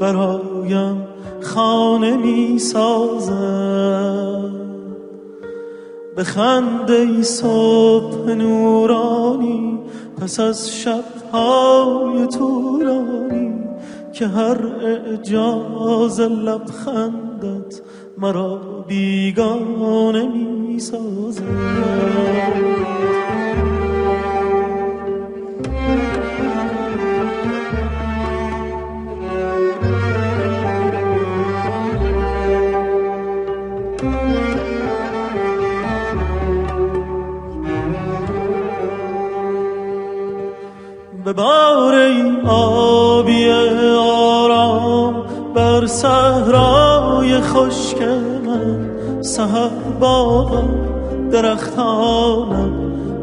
برایم 0.00 1.15
خانه 1.42 2.16
می 2.16 2.58
سازد 2.58 3.36
به 6.16 6.24
خنده 6.24 7.22
صبح 7.22 8.34
نورانی 8.34 9.78
پس 10.20 10.40
از 10.40 10.70
شبهای 10.70 12.26
طولانی 12.26 13.52
که 14.12 14.26
هر 14.26 14.66
اعجاز 14.66 16.20
لبخندت 16.20 17.80
مرا 18.18 18.84
بیگانه 18.88 20.28
می 20.28 20.80
سازد 20.80 21.42
به 41.26 41.32
بار 41.32 41.94
آبی 42.46 43.50
آرام 43.98 45.26
بر 45.54 45.86
صحرای 45.86 47.40
خشک 47.40 48.02
من 48.46 48.90
سهر 49.22 49.68
باغم 50.00 50.68
درختانم 51.32 52.72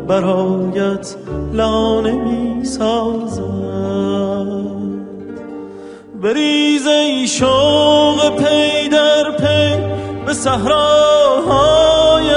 برایت 0.07 1.15
لانه 1.53 2.12
می 2.12 2.63
بریز 6.22 6.88
ای 6.88 7.27
شوق 7.27 8.38
پی 8.38 8.89
در 8.89 9.31
پی 9.31 9.75
به 10.25 10.33
صحراهای 10.33 12.33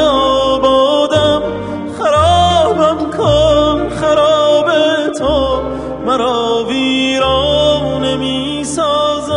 مرا 6.17 6.65
ویران 6.69 8.17
می 8.17 8.65
سازد 8.65 9.35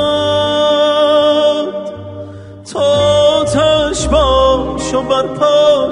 تو 2.74 2.79
تش 3.43 4.07
باش 4.07 4.93
و 4.93 5.01
برپا 5.01 5.89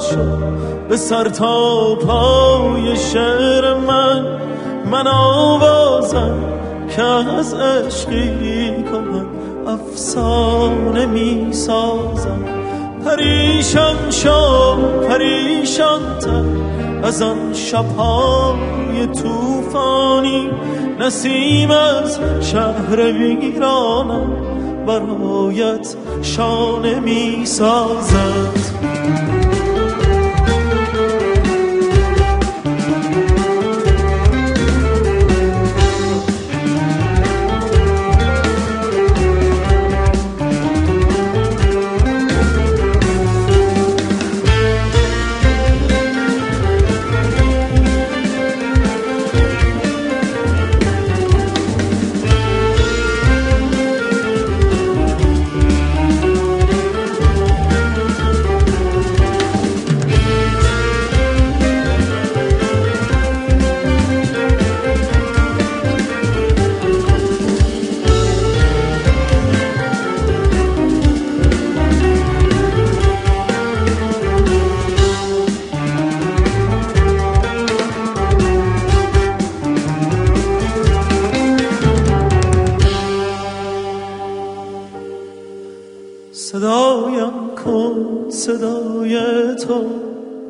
به 0.90 0.98
سر 0.98 1.30
تا 1.30 1.96
پای 1.96 2.98
شعر 2.98 3.74
من 3.74 4.26
من 4.92 5.08
آوازم 5.08 6.44
که 6.96 7.04
از 7.04 7.54
عشقی 7.54 8.84
کنم 8.84 9.28
افسانه 9.68 11.06
می 11.06 11.54
سازم 11.54 12.46
پریشان 13.06 14.12
شو 14.12 14.76
پریشان 15.10 16.02
از 17.04 17.22
آن 17.22 17.54
شبهای 17.54 19.08
توفانی 19.08 20.50
نسیم 21.00 21.72
از 21.72 22.20
شهر 22.42 23.12
ویرانم 23.12 24.48
برایت 24.86 25.96
شانه 26.22 27.00
می 27.00 27.46
سازد 27.46 28.97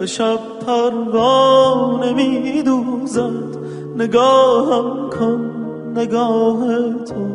شب 0.07 0.39
پروانه 0.65 2.13
می 2.13 2.63
دوزد 2.63 3.57
نگاهم 3.97 5.09
کن 5.09 5.51
نگاه 5.95 6.67
تو. 7.05 7.27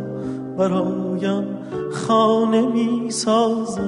برایم 0.59 1.59
خانه 1.92 2.66
می 2.66 3.11
سازد 3.11 3.81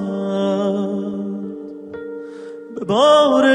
به 2.75 2.85
بار 2.85 3.45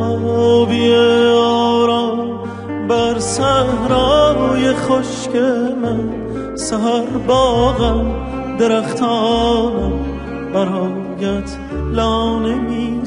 آبی 0.00 0.94
آرام 1.34 2.40
بر 2.88 3.18
صحرای 3.18 4.74
خشک 4.74 5.36
من 5.82 6.10
سهر 6.56 7.18
باغم 7.26 8.14
درختانم. 8.58 11.09
برایت 11.20 11.58
لانه 11.92 12.54
می 12.54 13.02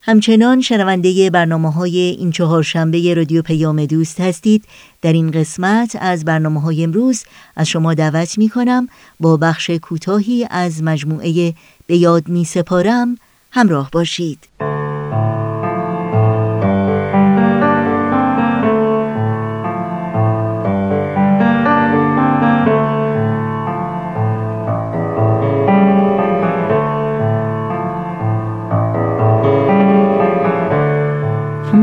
همچنان 0.00 0.60
شنونده 0.60 1.30
برنامه 1.30 1.72
های 1.72 1.98
این 1.98 2.30
چهار 2.30 2.62
شنبه 2.62 3.14
رادیو 3.14 3.42
پیام 3.42 3.86
دوست 3.86 4.20
هستید. 4.20 4.64
در 5.02 5.12
این 5.12 5.30
قسمت 5.30 5.96
از 6.00 6.24
برنامه 6.24 6.60
های 6.60 6.84
امروز 6.84 7.24
از 7.56 7.68
شما 7.68 7.94
دعوت 7.94 8.38
می 8.38 8.48
کنم 8.48 8.88
با 9.20 9.36
بخش 9.36 9.70
کوتاهی 9.70 10.46
از 10.50 10.82
مجموعه 10.82 11.54
به 11.86 11.96
یاد 11.96 12.28
می 12.28 12.44
سپارم 12.44 13.18
همراه 13.50 13.90
باشید. 13.92 14.38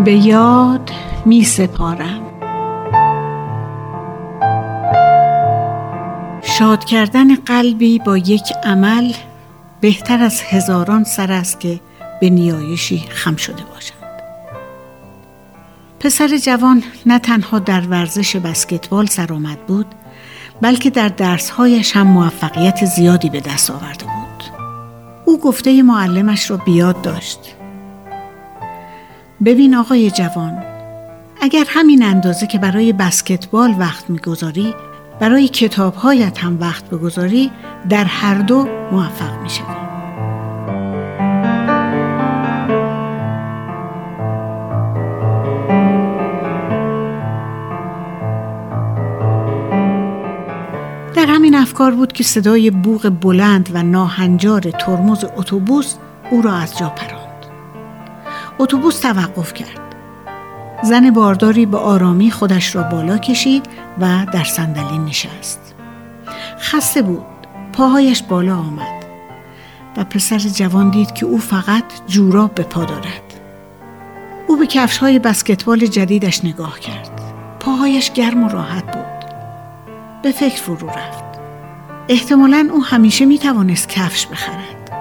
به 0.03 0.13
یاد 0.13 0.91
می 1.25 1.43
سپارم. 1.43 2.21
شاد 6.41 6.85
کردن 6.85 7.35
قلبی 7.35 7.99
با 7.99 8.17
یک 8.17 8.53
عمل 8.63 9.13
بهتر 9.81 10.23
از 10.23 10.41
هزاران 10.41 11.03
سر 11.03 11.31
است 11.31 11.59
که 11.59 11.79
به 12.21 12.29
نیایشی 12.29 13.03
خم 13.09 13.35
شده 13.35 13.63
باشند. 13.73 14.21
پسر 15.99 16.37
جوان 16.37 16.83
نه 17.05 17.19
تنها 17.19 17.59
در 17.59 17.81
ورزش 17.81 18.35
بسکتبال 18.35 19.05
سرآمد 19.05 19.65
بود 19.65 19.85
بلکه 20.61 20.89
در 20.89 21.09
درسهایش 21.09 21.95
هم 21.95 22.07
موفقیت 22.07 22.85
زیادی 22.85 23.29
به 23.29 23.39
دست 23.39 23.71
آورده 23.71 24.05
بود. 24.05 24.43
او 25.25 25.39
گفته 25.39 25.83
معلمش 25.83 26.51
را 26.51 26.57
بیاد 26.57 27.01
داشت. 27.01 27.58
ببین 29.45 29.75
آقای 29.75 30.11
جوان 30.11 30.63
اگر 31.41 31.65
همین 31.67 32.03
اندازه 32.03 32.47
که 32.47 32.59
برای 32.59 32.93
بسکتبال 32.93 33.75
وقت 33.79 34.09
می‌گذاری 34.09 34.75
برای 35.19 35.47
کتابهایت 35.47 36.37
هم 36.37 36.57
وقت 36.61 36.89
بگذاری 36.89 37.51
در 37.89 38.03
هر 38.03 38.35
دو 38.35 38.67
موفق 38.91 39.41
می‌شوی 39.41 39.65
در 51.15 51.25
همین 51.25 51.55
افکار 51.55 51.91
بود 51.91 52.13
که 52.13 52.23
صدای 52.23 52.71
بوغ 52.71 53.11
بلند 53.21 53.69
و 53.73 53.83
ناهنجار 53.83 54.61
ترمز 54.61 55.25
اتوبوس 55.37 55.95
او 56.31 56.41
را 56.41 56.53
از 56.53 56.77
جا 56.77 56.89
پراند. 56.89 57.18
اتوبوس 58.59 58.99
توقف 58.99 59.53
کرد. 59.53 59.95
زن 60.83 61.11
بارداری 61.11 61.65
به 61.65 61.77
آرامی 61.77 62.31
خودش 62.31 62.75
را 62.75 62.83
بالا 62.83 63.17
کشید 63.17 63.65
و 63.99 64.25
در 64.33 64.43
صندلی 64.43 64.97
نشست. 64.97 65.75
خسته 66.59 67.01
بود. 67.01 67.25
پاهایش 67.73 68.23
بالا 68.23 68.55
آمد 68.55 69.05
و 69.97 70.03
پسر 70.03 70.37
جوان 70.37 70.89
دید 70.89 71.13
که 71.13 71.25
او 71.25 71.37
فقط 71.37 71.83
جوراب 72.07 72.55
به 72.55 72.63
پا 72.63 72.85
دارد. 72.85 73.33
او 74.47 74.57
به 74.57 74.67
کفش 74.67 74.97
های 74.97 75.19
بسکتبال 75.19 75.79
جدیدش 75.85 76.45
نگاه 76.45 76.79
کرد. 76.79 77.21
پاهایش 77.59 78.11
گرم 78.11 78.43
و 78.43 78.49
راحت 78.49 78.85
بود. 78.85 79.29
به 80.23 80.31
فکر 80.31 80.61
فرو 80.61 80.87
رفت. 80.87 81.23
احتمالا 82.09 82.69
او 82.71 82.83
همیشه 82.83 83.25
می 83.25 83.39
توانست 83.39 83.89
کفش 83.89 84.27
بخرد. 84.27 84.91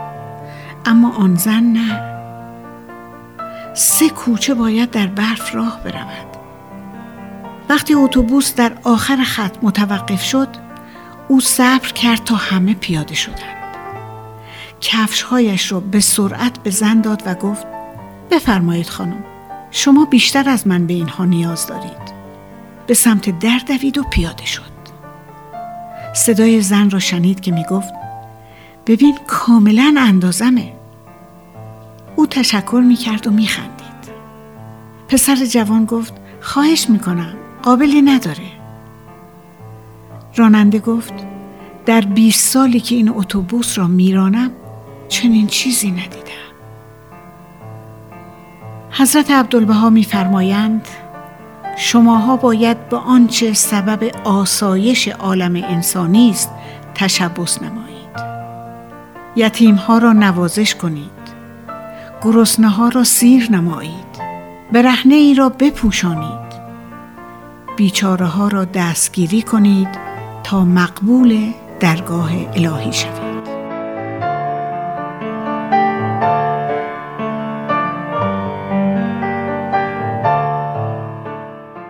اما 0.86 1.14
آن 1.16 1.36
زن 1.36 1.62
نه. 1.62 2.07
سه 3.78 4.08
کوچه 4.08 4.54
باید 4.54 4.90
در 4.90 5.06
برف 5.06 5.54
راه 5.54 5.80
برود. 5.84 6.26
وقتی 7.68 7.94
اتوبوس 7.94 8.54
در 8.54 8.72
آخر 8.84 9.16
خط 9.16 9.56
متوقف 9.62 10.22
شد، 10.22 10.48
او 11.28 11.40
صبر 11.40 11.88
کرد 11.88 12.24
تا 12.24 12.34
همه 12.34 12.74
پیاده 12.74 13.14
شدند. 13.14 13.76
کفشهایش 14.80 15.72
را 15.72 15.80
به 15.80 16.00
سرعت 16.00 16.62
به 16.62 16.70
زن 16.70 17.00
داد 17.00 17.22
و 17.26 17.34
گفت 17.34 17.66
بفرمایید 18.30 18.88
خانم 18.88 19.24
شما 19.70 20.04
بیشتر 20.04 20.48
از 20.48 20.66
من 20.66 20.86
به 20.86 20.94
اینها 20.94 21.24
نیاز 21.24 21.66
دارید. 21.66 22.18
به 22.86 22.94
سمت 22.94 23.38
در 23.38 23.60
دوید 23.66 23.98
و 23.98 24.02
پیاده 24.02 24.46
شد. 24.46 24.62
صدای 26.14 26.60
زن 26.60 26.90
را 26.90 26.98
شنید 26.98 27.40
که 27.40 27.52
می 27.52 27.64
گفت 27.70 27.92
ببین 28.86 29.18
کاملا 29.26 29.94
اندازمه 29.98 30.77
او 32.18 32.26
تشکر 32.26 32.82
می 32.86 32.96
کرد 32.96 33.26
و 33.26 33.30
می 33.30 33.46
خندید 33.46 34.12
پسر 35.08 35.34
جوان 35.34 35.84
گفت 35.84 36.14
خواهش 36.40 36.90
می 36.90 36.98
کنم 36.98 37.34
قابلی 37.62 38.02
نداره. 38.02 38.46
راننده 40.36 40.78
گفت 40.78 41.12
در 41.86 42.00
20 42.00 42.48
سالی 42.48 42.80
که 42.80 42.94
این 42.94 43.08
اتوبوس 43.08 43.78
را 43.78 43.86
میرانم 43.86 44.50
چنین 45.08 45.46
چیزی 45.46 45.90
ندیدم. 45.90 46.48
حضرت 48.90 49.30
عبدالبها 49.30 49.90
میفرمایند 49.90 50.88
شماها 51.76 52.36
باید 52.36 52.88
به 52.88 52.96
آنچه 52.96 53.52
سبب 53.52 54.10
آسایش 54.24 55.08
عالم 55.08 55.56
انسانی 55.56 56.30
است 56.30 56.50
تشبس 56.94 57.62
نمایید. 57.62 57.88
یتیمها 59.36 59.98
را 59.98 60.12
نوازش 60.12 60.74
کنید. 60.74 61.17
گرسنه 62.22 62.68
ها 62.68 62.88
را 62.88 63.04
سیر 63.04 63.52
نمایید. 63.52 64.08
برهنه 64.72 65.14
ای 65.14 65.34
را 65.34 65.48
بپوشانید. 65.48 66.48
بیچاره 67.76 68.26
ها 68.26 68.48
را 68.48 68.64
دستگیری 68.64 69.42
کنید 69.42 69.88
تا 70.44 70.64
مقبول 70.64 71.52
درگاه 71.80 72.30
الهی 72.54 72.92
شوید. 72.92 73.28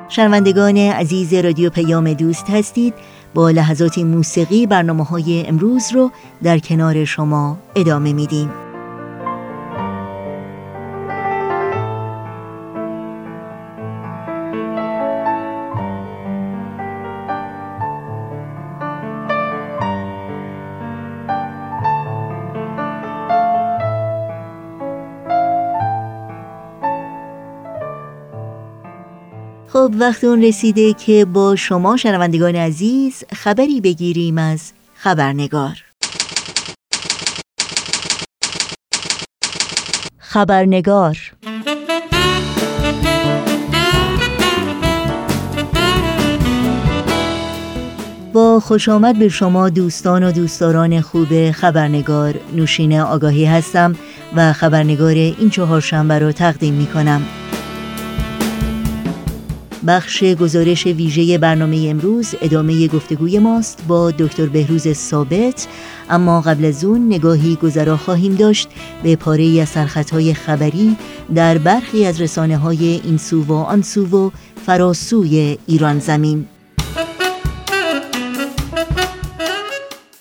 شنوندگان 0.08 0.76
عزیز 0.76 1.34
رادیو 1.34 1.70
پیام 1.70 2.12
دوست 2.12 2.50
هستید. 2.50 2.94
با 3.34 3.50
لحظات 3.50 3.98
موسیقی 3.98 4.66
برنامه 4.66 5.04
های 5.04 5.46
امروز 5.46 5.92
رو 5.92 6.10
در 6.42 6.58
کنار 6.58 7.04
شما 7.04 7.58
ادامه 7.76 8.12
میدیم. 8.12 8.67
خب 29.88 29.94
وقت 30.00 30.24
اون 30.24 30.42
رسیده 30.42 30.92
که 30.92 31.24
با 31.24 31.56
شما 31.56 31.96
شنوندگان 31.96 32.56
عزیز 32.56 33.24
خبری 33.36 33.80
بگیریم 33.80 34.38
از 34.38 34.72
خبرنگار 34.94 35.84
خبرنگار 40.18 41.18
با 48.32 48.60
خوش 48.60 48.88
آمد 48.88 49.18
به 49.18 49.28
شما 49.28 49.68
دوستان 49.68 50.22
و 50.22 50.32
دوستداران 50.32 51.00
خوب 51.00 51.50
خبرنگار 51.50 52.34
نوشین 52.56 53.00
آگاهی 53.00 53.44
هستم 53.44 53.96
و 54.36 54.52
خبرنگار 54.52 55.14
این 55.14 55.50
چهارشنبه 55.50 56.18
را 56.18 56.32
تقدیم 56.32 56.74
می 56.74 56.86
کنم. 56.86 57.22
بخش 59.86 60.24
گزارش 60.24 60.86
ویژه 60.86 61.38
برنامه 61.38 61.86
امروز 61.90 62.34
ادامه 62.40 62.88
گفتگوی 62.88 63.38
ماست 63.38 63.84
با 63.88 64.10
دکتر 64.10 64.46
بهروز 64.46 64.92
ثابت. 64.92 65.66
اما 66.10 66.40
قبل 66.40 66.64
از 66.64 66.84
اون 66.84 67.06
نگاهی 67.06 67.56
گذرا 67.56 67.96
خواهیم 67.96 68.34
داشت 68.34 68.68
به 69.02 69.16
پاره 69.16 69.60
از 69.62 69.68
سرخطهای 69.68 70.34
خبری 70.34 70.96
در 71.34 71.58
برخی 71.58 72.04
از 72.04 72.20
رسانه 72.20 72.56
های 72.56 73.00
این 73.04 73.16
سو 73.16 73.42
و 73.42 73.52
آن 73.52 73.82
سو 73.82 74.06
و 74.06 74.30
فراسوی 74.66 75.58
ایران 75.66 75.98
زمین. 75.98 76.46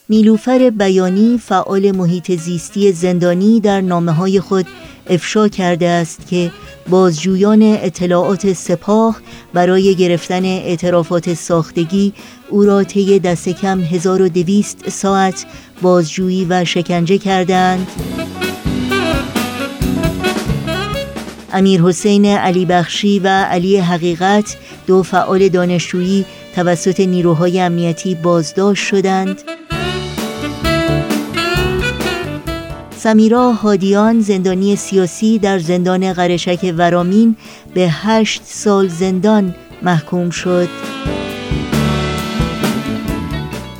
نیلوفر 0.09 0.69
بیانی 0.69 1.37
فعال 1.37 1.91
محیط 1.91 2.31
زیستی 2.31 2.91
زندانی 2.91 3.59
در 3.59 3.81
نامه 3.81 4.11
های 4.11 4.39
خود 4.39 4.65
افشا 5.09 5.47
کرده 5.47 5.87
است 5.87 6.27
که 6.27 6.51
بازجویان 6.89 7.61
اطلاعات 7.61 8.53
سپاه 8.53 9.17
برای 9.53 9.95
گرفتن 9.95 10.45
اعترافات 10.45 11.33
ساختگی 11.33 12.13
او 12.49 12.63
را 12.63 12.83
طی 12.83 13.19
دست 13.19 13.49
کم 13.49 13.81
1200 13.81 14.89
ساعت 14.89 15.45
بازجویی 15.81 16.45
و 16.49 16.65
شکنجه 16.65 17.17
کردند. 17.17 17.87
امیر 21.53 21.81
حسین 21.81 22.25
علی 22.25 22.65
بخشی 22.65 23.19
و 23.19 23.27
علی 23.27 23.77
حقیقت 23.77 24.57
دو 24.87 25.03
فعال 25.03 25.49
دانشجویی 25.49 26.25
توسط 26.55 26.99
نیروهای 26.99 27.59
امنیتی 27.59 28.15
بازداشت 28.15 28.85
شدند. 28.85 29.41
سمیرا 33.07 33.51
هادیان 33.51 34.19
زندانی 34.21 34.75
سیاسی 34.75 35.39
در 35.39 35.59
زندان 35.59 36.13
قرشک 36.13 36.73
ورامین 36.77 37.35
به 37.73 37.89
هشت 37.89 38.41
سال 38.45 38.87
زندان 38.87 39.55
محکوم 39.81 40.29
شد. 40.29 40.67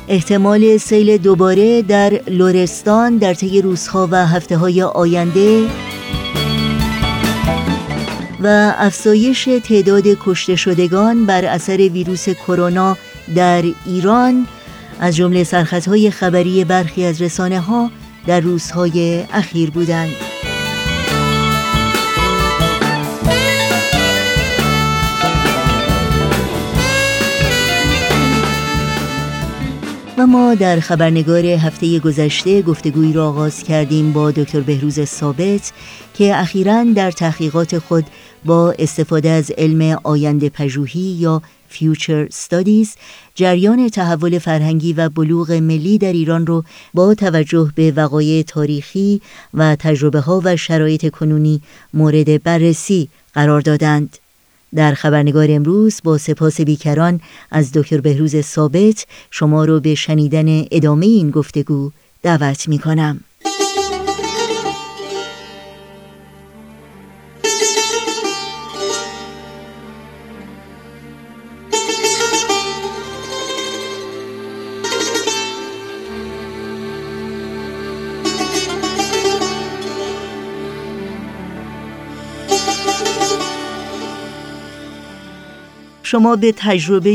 احتمال 0.08 0.76
سیل 0.76 1.16
دوباره 1.16 1.82
در 1.82 2.20
لورستان 2.28 3.16
در 3.16 3.34
طی 3.34 3.62
روزها 3.62 4.08
و 4.10 4.26
هفته 4.26 4.56
های 4.56 4.82
آینده 4.82 5.66
و 8.42 8.74
افزایش 8.78 9.48
تعداد 9.64 10.04
کشته 10.06 10.56
شدگان 10.56 11.26
بر 11.26 11.44
اثر 11.44 11.76
ویروس 11.76 12.28
کرونا 12.28 12.96
در 13.34 13.62
ایران 13.86 14.46
از 15.00 15.16
جمله 15.16 15.44
سرخطهای 15.44 16.10
خبری 16.10 16.64
برخی 16.64 17.04
از 17.04 17.22
رسانه 17.22 17.60
ها 17.60 17.90
در 18.28 18.40
روزهای 18.40 19.24
اخیر 19.32 19.70
بودند 19.70 20.12
و 30.18 30.26
ما 30.26 30.54
در 30.54 30.80
خبرنگار 30.80 31.46
هفته 31.46 31.98
گذشته 31.98 32.62
گفتگویی 32.62 33.12
را 33.12 33.28
آغاز 33.28 33.62
کردیم 33.62 34.12
با 34.12 34.30
دکتر 34.30 34.60
بهروز 34.60 35.04
ثابت 35.04 35.72
که 36.14 36.40
اخیرا 36.40 36.84
در 36.96 37.10
تحقیقات 37.10 37.78
خود 37.78 38.04
با 38.44 38.74
استفاده 38.78 39.28
از 39.28 39.50
علم 39.58 39.98
آینده 40.04 40.48
پژوهی 40.48 41.00
یا 41.00 41.42
فیوچر 41.68 42.26
Studies 42.26 42.88
جریان 43.34 43.88
تحول 43.88 44.38
فرهنگی 44.38 44.92
و 44.92 45.08
بلوغ 45.08 45.52
ملی 45.52 45.98
در 45.98 46.12
ایران 46.12 46.46
رو 46.46 46.64
با 46.94 47.14
توجه 47.14 47.72
به 47.74 47.92
وقایع 47.96 48.42
تاریخی 48.42 49.20
و 49.54 49.76
تجربه 49.76 50.20
ها 50.20 50.40
و 50.44 50.56
شرایط 50.56 51.10
کنونی 51.10 51.60
مورد 51.94 52.42
بررسی 52.42 53.08
قرار 53.34 53.60
دادند. 53.60 54.18
در 54.74 54.94
خبرنگار 54.94 55.46
امروز 55.50 56.00
با 56.04 56.18
سپاس 56.18 56.60
بیکران 56.60 57.20
از 57.50 57.72
دکتر 57.72 58.00
بهروز 58.00 58.40
ثابت 58.40 59.06
شما 59.30 59.64
رو 59.64 59.80
به 59.80 59.94
شنیدن 59.94 60.64
ادامه 60.70 61.06
این 61.06 61.30
گفتگو 61.30 61.90
دعوت 62.22 62.68
می 62.68 62.78
کنم. 62.78 63.20
شما 86.10 86.36
به 86.36 86.52
تجربه 86.56 87.12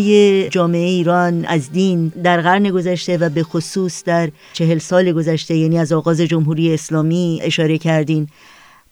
جامعه 0.51 0.86
ایران 0.86 1.45
از 1.45 1.71
دین 1.71 2.12
در 2.23 2.41
قرن 2.41 2.69
گذشته 2.69 3.17
و 3.17 3.29
به 3.29 3.43
خصوص 3.43 4.03
در 4.03 4.29
چهل 4.53 4.77
سال 4.77 5.12
گذشته 5.12 5.56
یعنی 5.56 5.79
از 5.79 5.93
آغاز 5.93 6.21
جمهوری 6.21 6.73
اسلامی 6.73 7.39
اشاره 7.43 7.77
کردین 7.77 8.27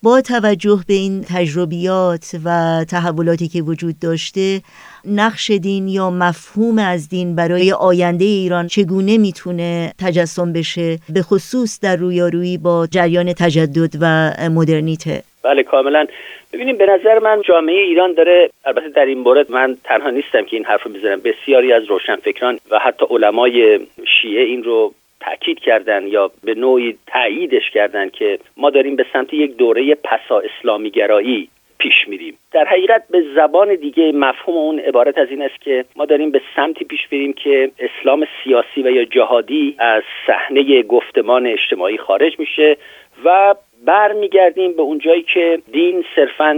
با 0.04 0.22
توجه 0.22 0.80
به 0.88 0.94
این 0.94 1.26
تجربیات 1.28 2.36
و 2.46 2.86
تحولاتی 2.90 3.48
که 3.48 3.62
وجود 3.62 4.00
داشته 4.00 4.62
نقش 5.06 5.52
دین 5.52 5.88
یا 5.88 6.10
مفهوم 6.10 6.78
از 6.78 7.10
دین 7.10 7.36
برای 7.36 7.72
آینده 7.72 8.26
ایران 8.26 8.68
چگونه 8.68 9.18
می‌تونه 9.18 9.94
تجسم 10.00 10.54
بشه؟ 10.54 11.00
به 11.14 11.22
خصوص 11.22 11.80
در 11.80 11.96
رویارویی 11.96 12.58
با 12.58 12.88
جریان 12.92 13.34
تجدد 13.34 13.98
و 14.02 14.34
مدرنیته. 14.50 15.24
بله 15.44 15.64
کاملا. 15.64 16.06
ببینیم 16.54 16.78
به 16.78 16.86
نظر 16.86 17.20
من 17.20 17.42
جامعه 17.42 17.82
ایران 17.82 18.14
داره 18.14 18.50
البته 18.66 18.90
در 18.90 19.06
این 19.06 19.20
مورد 19.20 19.52
من 19.52 19.78
تنها 19.84 20.10
نیستم 20.10 20.46
که 20.46 20.58
این 20.58 20.66
حرف 20.66 20.84
رو 20.84 20.92
بزنم 20.92 21.22
بسیاری 21.22 21.74
از 21.74 21.84
روشنفکران 21.86 22.60
و 22.72 22.80
حتی 22.80 23.06
علمای 23.10 23.80
شیعه 24.22 24.44
این 24.44 24.64
رو 24.64 24.94
تاکید 25.20 25.60
کردن 25.60 26.08
یا 26.08 26.32
به 26.44 26.54
نوعی 26.54 26.98
تاییدش 27.08 27.70
کردن 27.74 28.10
که 28.10 28.40
ما 28.58 28.70
داریم 28.70 28.96
به 28.96 29.06
سمت 29.14 29.34
یک 29.34 29.58
دوره 29.58 29.96
پسا 29.96 30.40
اسلامی 30.40 30.90
گرایی 30.90 31.50
پیش 31.78 32.08
میریم. 32.08 32.38
در 32.52 32.66
حقیقت 32.66 33.04
به 33.10 33.24
زبان 33.36 33.76
دیگه 33.76 34.12
مفهوم 34.12 34.58
اون 34.58 34.80
عبارت 34.80 35.18
از 35.18 35.28
این 35.30 35.42
است 35.42 35.62
که 35.62 35.86
ما 35.96 36.06
داریم 36.06 36.32
به 36.32 36.42
سمتی 36.56 36.86
پیش 36.86 37.08
بریم 37.08 37.34
که 37.34 37.72
اسلام 37.80 38.28
سیاسی 38.44 38.82
و 38.84 38.92
یا 38.92 39.06
جهادی 39.06 39.76
از 39.80 40.04
صحنه 40.28 40.84
گفتمان 40.84 41.48
اجتماعی 41.48 41.98
خارج 41.98 42.40
میشه 42.40 42.78
و 43.26 43.56
برمیگردیم 43.86 44.74
به 44.74 44.82
اونجایی 44.82 45.24
که 45.24 45.62
دین 45.72 46.06
صرفا 46.16 46.54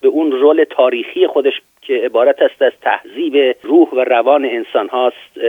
به 0.00 0.08
اون 0.08 0.32
رول 0.32 0.64
تاریخی 0.70 1.26
خودش 1.26 1.60
که 1.82 1.94
عبارت 1.94 2.42
است 2.42 2.62
از 2.62 2.72
تهذیب 2.82 3.56
روح 3.62 3.88
و 3.88 4.04
روان 4.04 4.44
انسان 4.44 4.88
هاست 4.88 5.40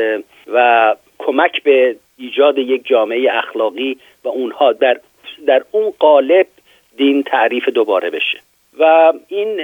و 0.54 0.96
کمک 1.20 1.64
به 1.64 1.96
ایجاد 2.18 2.58
یک 2.58 2.88
جامعه 2.88 3.38
اخلاقی 3.38 3.98
و 4.24 4.28
اونها 4.28 4.74
در 4.74 5.00
در 5.48 5.64
اون 5.72 5.94
قالب 6.00 6.48
دین 6.98 7.24
تعریف 7.24 7.70
دوباره 7.70 8.10
بشه. 8.10 8.40
و 8.80 9.14
این 9.28 9.62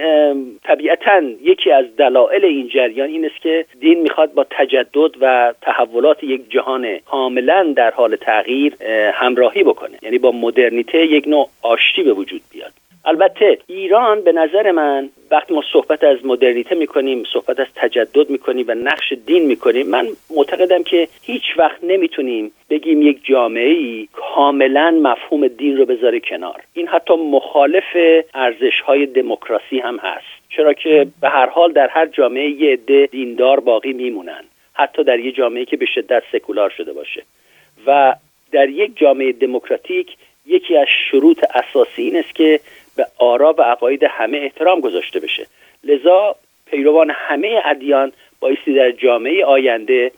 طبیعتا 0.64 1.22
یکی 1.42 1.72
از 1.72 1.86
دلایل 1.98 2.46
این 2.46 2.68
جریان 2.68 3.10
این 3.10 3.26
است 3.26 3.42
که 3.42 3.66
دین 3.80 4.02
می‌خواد 4.02 4.34
با 4.34 4.46
تجدد 4.50 5.12
و 5.22 5.54
تحولات 5.62 6.24
یک 6.24 6.52
جهان 6.52 6.98
کاملا 6.98 7.74
در 7.76 7.92
حال 7.92 8.16
تغییر 8.16 8.84
همراهی 9.14 9.64
بکنه. 9.64 9.98
یعنی 10.02 10.18
با 10.18 10.32
مدرنیته 10.32 11.06
یک 11.06 11.28
نوع 11.28 11.50
آشتی 11.62 12.04
به 12.04 12.14
وجود 12.14 12.42
بیاد. 12.52 12.72
البته 13.08 13.58
ایران 13.68 14.22
به 14.22 14.32
نظر 14.32 14.72
من 14.72 15.10
وقتی 15.32 15.54
ما 15.54 15.64
صحبت 15.74 16.04
از 16.04 16.26
مدرنیته 16.26 16.76
می‌کنیم 16.76 17.24
صحبت 17.34 17.60
از 17.60 17.68
تجدد 17.76 18.30
می‌کنیم 18.30 18.66
و 18.68 18.74
نقش 18.74 19.14
دین 19.26 19.46
می‌کنیم 19.46 19.88
من 19.88 20.08
معتقدم 20.36 20.84
که 20.84 21.08
هیچ 21.22 21.44
وقت 21.58 21.84
نمی‌تونیم 21.84 22.52
بگیم 22.70 23.02
یک 23.02 23.26
جامعه 23.26 23.70
ای 23.70 24.08
کاملا 24.14 24.92
مفهوم 24.92 25.48
دین 25.48 25.78
رو 25.78 25.86
بذاره 25.86 26.20
کنار. 26.20 26.62
این 26.74 26.88
حتی 26.88 27.14
مخالف 27.14 27.98
ارزش 28.34 28.82
های 28.86 29.06
دموکراسی 29.06 29.80
هم 29.80 29.98
هست. 29.98 30.50
چرا 30.50 30.74
که 30.74 31.08
به 31.22 31.30
هر 31.30 31.50
حال 31.50 31.72
در 31.72 31.88
هر 31.88 32.06
جامعه 32.06 32.50
یه 32.50 32.74
عده 32.74 33.06
دیندار 33.12 33.60
باقی 33.60 33.94
میمونن. 33.94 34.44
حتی 34.74 35.04
در 35.04 35.20
یه 35.20 35.32
جامعه 35.32 35.66
که 35.66 35.78
به 35.78 35.86
شدت 35.86 36.24
سکولار 36.32 36.70
شده 36.70 36.94
باشه. 36.94 37.24
و 37.88 38.16
در 38.52 38.70
یک 38.70 38.92
جامعه 38.96 39.32
دموکراتیک 39.32 40.08
یکی 40.48 40.78
از 40.78 40.88
شروط 41.12 41.44
اساسی 41.56 42.02
این 42.02 42.18
است 42.18 42.36
که 42.36 42.60
به 42.98 43.06
آرا 43.18 43.56
و 43.58 43.62
عقاید 43.62 44.04
همه 44.04 44.38
احترام 44.38 44.80
گذاشته 44.80 45.20
بشه. 45.20 45.48
لذا 45.84 46.36
پیروان 46.66 47.12
همه 47.14 47.62
ادیان 47.66 48.12
بایستی 48.40 48.74
در 48.74 48.92
جامعه 48.92 49.46
آینده 49.46 50.12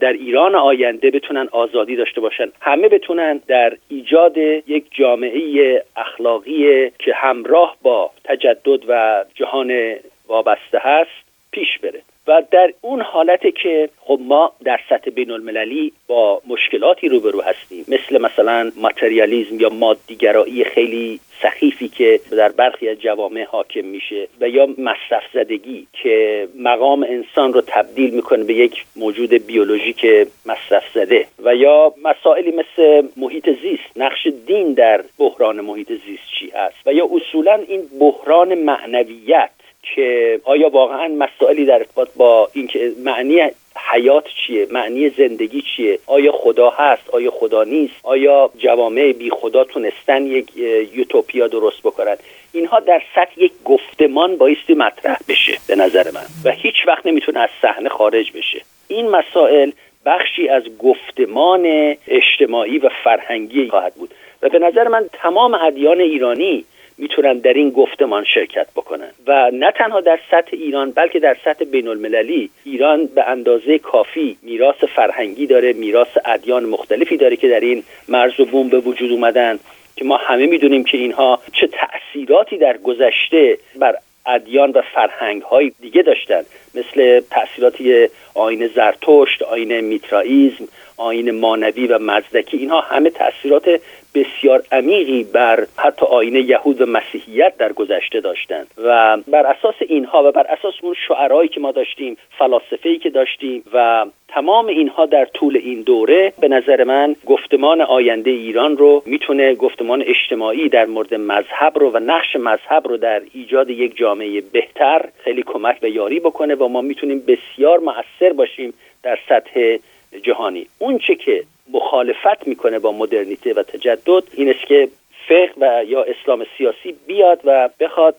در 0.00 0.12
ایران 0.12 0.54
آینده 0.54 1.10
بتونن 1.10 1.48
آزادی 1.52 1.96
داشته 1.96 2.20
باشن. 2.20 2.48
همه 2.60 2.88
بتونن 2.88 3.40
در 3.46 3.76
ایجاد 3.88 4.38
یک 4.38 4.84
جامعه 4.90 5.82
اخلاقی 5.96 6.90
که 6.98 7.14
همراه 7.14 7.76
با 7.82 8.10
تجدد 8.24 8.80
و 8.88 9.24
جهان 9.34 9.94
وابسته 10.28 10.78
هست 10.78 11.24
پیش 11.50 11.78
بره. 11.78 12.02
و 12.26 12.42
در 12.50 12.72
اون 12.80 13.00
حالته 13.00 13.52
که 13.52 13.88
خب 14.00 14.18
ما 14.22 14.52
در 14.64 14.80
سطح 14.88 15.10
بین 15.10 15.30
المللی 15.30 15.92
با 16.06 16.42
مشکلاتی 16.46 17.08
روبرو 17.08 17.40
هستیم. 17.40 17.84
مثل 17.88 18.22
مثلا 18.22 18.72
ماتریالیزم 18.76 19.60
یا 19.60 19.68
مادیگرایی 19.68 20.64
خیلی 20.64 21.20
سخیفی 21.42 21.88
که 21.88 22.20
در 22.30 22.48
برخی 22.48 22.88
از 22.88 22.96
جوامع 23.00 23.44
حاکم 23.44 23.84
میشه 23.84 24.28
و 24.40 24.48
یا 24.48 24.66
مصرف 24.78 25.22
زدگی 25.34 25.86
که 26.02 26.48
مقام 26.58 27.02
انسان 27.02 27.52
رو 27.52 27.62
تبدیل 27.66 28.14
می‌کنه 28.14 28.44
به 28.44 28.54
یک 28.54 28.84
موجود 28.96 29.34
بیولوژیک 29.34 30.06
مصرف 30.46 30.84
زده 30.94 31.26
و 31.44 31.54
یا 31.54 31.94
مسائلی 32.04 32.50
مثل 32.50 33.08
محیط 33.16 33.50
زیست. 33.62 33.96
نقش 33.96 34.28
دین 34.46 34.72
در 34.72 35.04
بحران 35.18 35.60
محیط 35.60 35.88
زیست 35.88 36.28
چی 36.38 36.50
هست؟ 36.50 36.76
و 36.86 36.92
یا 36.92 37.08
اصولا 37.12 37.60
این 37.68 37.82
بحران 38.00 38.54
معنویت 38.54 39.50
که 39.94 40.40
آیا 40.44 40.68
واقعا 40.68 41.08
مسائلی 41.08 41.64
در 41.64 41.74
ارتباط 41.74 42.08
با 42.16 42.48
اینکه 42.52 42.92
معنی 43.04 43.50
حیات 43.92 44.24
چیه؟ 44.46 44.66
معنی 44.70 45.08
زندگی 45.08 45.62
چیه؟ 45.76 45.98
آیا 46.06 46.32
خدا 46.32 46.70
هست؟ 46.70 47.10
آیا 47.10 47.30
خدا 47.30 47.64
نیست؟ 47.64 47.94
آیا 48.02 48.50
جوامع 48.58 49.12
بی 49.12 49.30
خدا 49.30 49.64
تونستن 49.64 50.26
یک 50.26 50.56
یوتوپیا 50.94 51.46
درست 51.46 51.82
بکنن؟ 51.82 52.16
اینها 52.52 52.80
در 52.80 53.02
سطح 53.14 53.32
یک 53.36 53.52
گفتمان 53.64 54.36
بایستی 54.36 54.74
مطرح 54.74 55.18
بشه 55.28 55.58
به 55.68 55.76
نظر 55.76 56.10
من 56.10 56.26
و 56.44 56.50
هیچ 56.50 56.74
وقت 56.86 57.06
نمی‌تونه 57.06 57.40
از 57.40 57.50
صحنه 57.62 57.88
خارج 57.88 58.32
بشه. 58.32 58.62
این 58.88 59.08
مسائل 59.10 59.70
بخشی 60.06 60.48
از 60.48 60.62
گفتمان 60.78 61.94
اجتماعی 62.08 62.78
و 62.78 62.88
فرهنگی 63.04 63.68
خواهد 63.68 63.94
بود. 63.94 64.14
و 64.42 64.48
به 64.48 64.58
نظر 64.58 64.88
من 64.88 65.08
تمام 65.12 65.54
ادیان 65.54 66.00
ایرانی 66.00 66.64
می‌تونن 66.98 67.38
در 67.38 67.52
این 67.52 67.70
گفتمان 67.70 68.24
شرکت 68.24 68.66
بکنن. 68.76 69.10
و 69.26 69.50
نه 69.54 69.72
تنها 69.72 70.00
در 70.00 70.18
سطح 70.30 70.50
ایران 70.52 70.90
بلکه 70.90 71.18
در 71.18 71.36
سطح 71.44 71.64
بین 71.64 71.88
المللی 71.88 72.50
ایران 72.64 73.06
به 73.06 73.28
اندازه 73.28 73.78
کافی 73.78 74.36
میراث 74.42 74.84
فرهنگی 74.96 75.46
داره 75.46 75.72
میراث 75.72 76.08
ادیان 76.24 76.64
مختلفی 76.64 77.16
داره 77.16 77.36
که 77.36 77.48
در 77.48 77.60
این 77.60 77.82
مرز 78.08 78.40
و 78.40 78.44
بوم 78.44 78.68
به 78.68 78.78
وجود 78.78 79.10
اومدن 79.10 79.58
که 79.96 80.04
ما 80.04 80.16
همه 80.16 80.46
می‌دونیم 80.46 80.84
که 80.84 80.98
اینها 80.98 81.38
چه 81.52 81.66
تأثیراتی 81.66 82.58
در 82.58 82.76
گذشته 82.76 83.58
بر 83.76 83.94
ادیان 84.26 84.70
و 84.70 84.82
فرهنگ 84.94 85.42
های 85.42 85.72
دیگه 85.80 86.02
داشتن. 86.02 86.42
مثل 86.74 87.20
تأثیراتی 87.30 88.08
آین 88.34 88.66
زرتشت 88.66 89.42
آین 89.42 89.80
میترائیزم 89.80 90.64
آین 90.96 91.30
مانوی 91.30 91.86
و 91.86 91.98
مزدکی. 91.98 92.56
اینها 92.56 92.80
همه 92.80 93.10
تاثیرات 93.10 93.80
بسیار 94.14 94.62
عمیقی 94.72 95.24
بر 95.24 95.66
حتی 95.76 96.06
آین 96.06 96.36
یهود 96.36 96.80
و 96.80 96.86
مسیحیت 96.86 97.56
در 97.56 97.72
گذشته 97.72 98.20
داشتند. 98.20 98.66
و 98.78 99.16
بر 99.28 99.46
اساس 99.46 99.74
اینها 99.88 100.28
و 100.28 100.32
بر 100.32 100.46
اساس 100.46 100.74
اون 100.82 100.94
شعرهایی 101.08 101.48
که 101.48 101.60
ما 101.60 101.72
داشتیم 101.72 102.16
فلاسفه 102.38 102.96
که 102.96 103.10
داشتیم 103.10 103.62
و 103.72 104.06
تمام 104.28 104.66
اینها 104.66 105.06
در 105.06 105.24
طول 105.24 105.56
این 105.56 105.82
دوره 105.82 106.32
به 106.40 106.48
نظر 106.48 106.84
من 106.84 107.16
گفتمان 107.26 107.80
آینده 107.80 108.30
ایران 108.30 108.76
رو 108.76 109.02
می‌تونه 109.06 109.54
گفتمان 109.54 110.04
اجتماعی 110.06 110.68
در 110.68 110.86
مورد 110.86 111.14
مذهب 111.14 111.78
رو 111.78 111.90
و 111.90 111.98
نقش 111.98 112.36
مذهب 112.36 112.88
رو 112.88 112.96
در 112.96 113.22
ایجاد 113.34 113.70
یک 113.70 113.96
جامعه 113.96 114.40
بهتر 114.40 115.04
خیلی 115.24 115.42
کمک 115.42 115.78
و 115.82 115.88
یاری 115.88 116.20
بکنه 116.20 116.54
و 116.54 116.68
ما 116.68 116.80
می‌تونیم 116.80 117.22
بسیار 117.28 117.78
مؤثر 117.80 118.32
باشیم 118.32 118.74
در 119.02 119.18
سطح 119.28 119.76
جهانی. 120.22 120.66
اون 120.78 120.98
چه 120.98 121.14
که 121.14 121.44
مخالفت 121.72 122.46
می‌کنه 122.46 122.78
با 122.78 122.92
مدرنیته 122.92 123.54
و 123.54 123.62
تجدد 123.62 124.22
این 124.34 124.50
است 124.50 124.66
که 124.68 124.88
فقه 125.28 125.52
و 125.60 125.84
یا 125.84 126.02
اسلام 126.02 126.46
سیاسی 126.58 126.94
بیاد 127.06 127.40
و 127.44 127.68
بخواد 127.80 128.16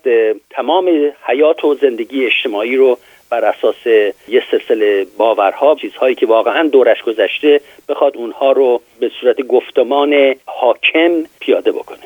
تمام 0.50 0.90
حیات 1.28 1.66
و 1.66 1.76
زندگی 1.76 2.26
اجتماعی 2.26 2.76
رو 2.76 2.98
بر 3.30 3.46
اساس 3.46 3.86
یه 4.28 4.44
سلسله 4.52 5.06
باورها 5.18 5.76
چیزهایی 5.76 6.16
که 6.16 6.26
واقعا 6.26 6.68
دورش 6.68 7.04
گذشته 7.04 7.62
بخواد 7.90 8.18
اونها 8.18 8.52
رو 8.52 8.82
به 9.00 9.12
صورت 9.22 9.42
گفتمان 9.42 10.36
حاکم 10.46 11.24
پیاده 11.40 11.72
بکنه. 11.72 12.00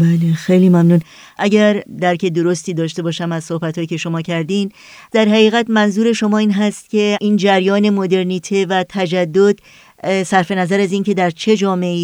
بله 0.00 0.34
خیلی 0.34 0.68
ممنون. 0.68 1.00
اگر 1.38 1.82
درک 2.00 2.26
درستی 2.26 2.74
داشته 2.74 3.02
باشم 3.02 3.32
از 3.32 3.44
صحبتهایی 3.44 3.86
که 3.86 3.96
شما 3.96 4.22
کردین 4.22 4.72
در 5.12 5.24
حقیقت 5.24 5.66
منظور 5.68 6.12
شما 6.12 6.38
این 6.38 6.52
هست 6.52 6.90
که 6.90 7.16
این 7.20 7.36
جریان 7.36 7.90
مدرنیته 7.90 8.66
و 8.70 8.84
تجدد 8.88 9.54
صرف 10.02 10.50
نظر 10.50 10.80
از 10.80 10.92
اینکه 10.92 11.14
در 11.14 11.30
چه 11.30 11.56
جامعه 11.56 11.98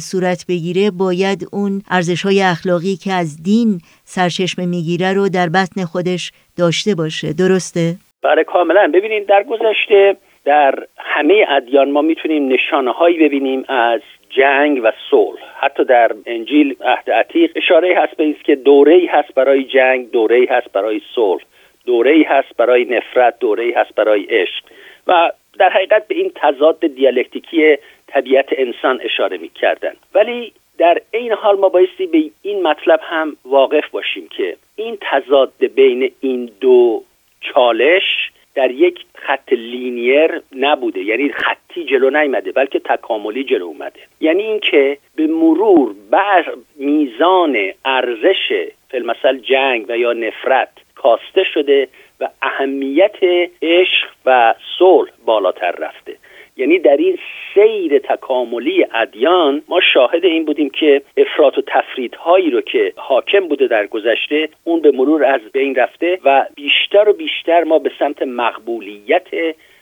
صورت 0.00 0.44
بگیره 0.48 0.90
باید 0.90 1.46
اون 1.52 1.82
ارزش 1.90 2.22
های 2.22 2.42
اخلاقی 2.42 2.96
که 3.04 3.12
از 3.12 3.42
دین 3.42 3.80
سرچشمه 4.04 4.66
می‌گیره 4.66 5.12
رو 5.12 5.28
در 5.28 5.48
بطن 5.48 5.84
خودش 5.84 6.32
داشته 6.58 6.94
باشه. 6.94 7.32
درسته؟ 7.32 7.94
بله 8.22 8.44
کاملا. 8.44 8.90
ببینید 8.94 9.26
در 9.26 9.42
گذشته 9.42 10.16
در 10.44 10.74
همه 10.98 11.44
ادیان 11.48 11.90
ما 11.90 12.02
می‌تونیم 12.02 12.48
نشانه 12.52 12.92
هایی 12.92 13.18
ببینیم 13.18 13.64
از 13.68 14.00
جنگ 14.30 14.80
و 14.84 14.92
صلح. 15.10 15.40
حتی 15.60 15.84
در 15.84 16.12
انجیل 16.26 16.76
عهد 16.80 17.10
عتیق 17.10 17.52
اشاره 17.56 17.98
هست 17.98 18.16
به 18.16 18.34
که 18.44 18.54
دوره 18.54 19.00
هست 19.10 19.34
برای 19.34 19.64
جنگ 19.64 20.10
دوره 20.10 20.46
هست 20.50 20.72
برای 20.72 21.00
صلح 21.14 21.42
دوره 21.86 22.24
هست 22.28 22.56
برای 22.56 22.84
نفرت 22.84 23.38
دوره 23.38 23.72
هست 23.76 23.94
برای 23.94 24.22
عشق. 24.22 24.64
و 25.06 25.30
در 25.58 25.68
حقیقت 25.68 26.08
به 26.08 26.14
این 26.14 26.32
تضاد 26.34 26.86
دیالکتیکی 26.86 27.76
طبیعت 28.06 28.46
انسان 28.50 29.00
اشاره 29.02 29.38
می 29.38 29.48
کردن. 29.48 29.92
ولی 30.14 30.52
در 30.78 30.98
این 31.10 31.32
حال 31.32 31.58
ما 31.58 31.68
بایستی 31.68 32.06
به 32.06 32.30
این 32.42 32.62
مطلب 32.62 33.00
هم 33.02 33.36
واقف 33.44 33.90
باشیم 33.90 34.28
که 34.28 34.56
این 34.76 34.98
تضاد 35.00 35.52
بین 35.74 36.12
این 36.20 36.50
دو 36.60 37.02
چالش 37.40 38.30
در 38.54 38.70
یک 38.70 39.04
خط 39.14 39.52
لینیر 39.52 40.42
نبوده 40.56 41.00
یعنی 41.00 41.28
خطی 41.28 41.84
جلو 41.84 42.10
نیامده 42.10 42.52
بلکه 42.52 42.78
تکاملی 42.78 43.44
جلو 43.44 43.64
اومده 43.64 44.00
یعنی 44.20 44.42
اینکه 44.42 44.98
به 45.16 45.26
مرور 45.26 45.94
بر 46.10 46.54
میزان 46.76 47.56
ارزش 47.84 48.68
فیلمسل 48.90 49.38
جنگ 49.38 49.84
و 49.88 49.98
یا 49.98 50.12
نفرت 50.12 50.68
کاسته 50.94 51.44
شده 51.54 51.88
و 52.20 52.28
اهمیت 52.42 53.16
عشق 53.62 54.08
و 54.26 54.54
صلح 54.78 55.10
بالاتر 55.24 55.70
رفته. 55.70 56.16
یعنی 56.56 56.78
در 56.78 56.96
این 56.96 57.18
سیر 57.54 57.98
تکاملی 57.98 58.86
ادیان 58.94 59.62
ما 59.68 59.80
شاهد 59.80 60.24
این 60.24 60.44
بودیم 60.44 60.70
که 60.70 61.02
افراط 61.16 61.58
و 61.58 61.62
تفریدهایی 61.66 62.50
رو 62.50 62.60
که 62.60 62.92
حاکم 62.96 63.48
بوده 63.48 63.66
در 63.66 63.86
گذشته 63.86 64.48
اون 64.64 64.80
به 64.80 64.90
مرور 64.90 65.24
از 65.24 65.40
بین 65.52 65.74
رفته 65.74 66.18
و 66.24 66.46
بیشتر 66.54 67.08
و 67.08 67.12
بیشتر 67.12 67.64
ما 67.64 67.78
به 67.78 67.90
سمت 67.98 68.22
مقبولیت 68.22 69.26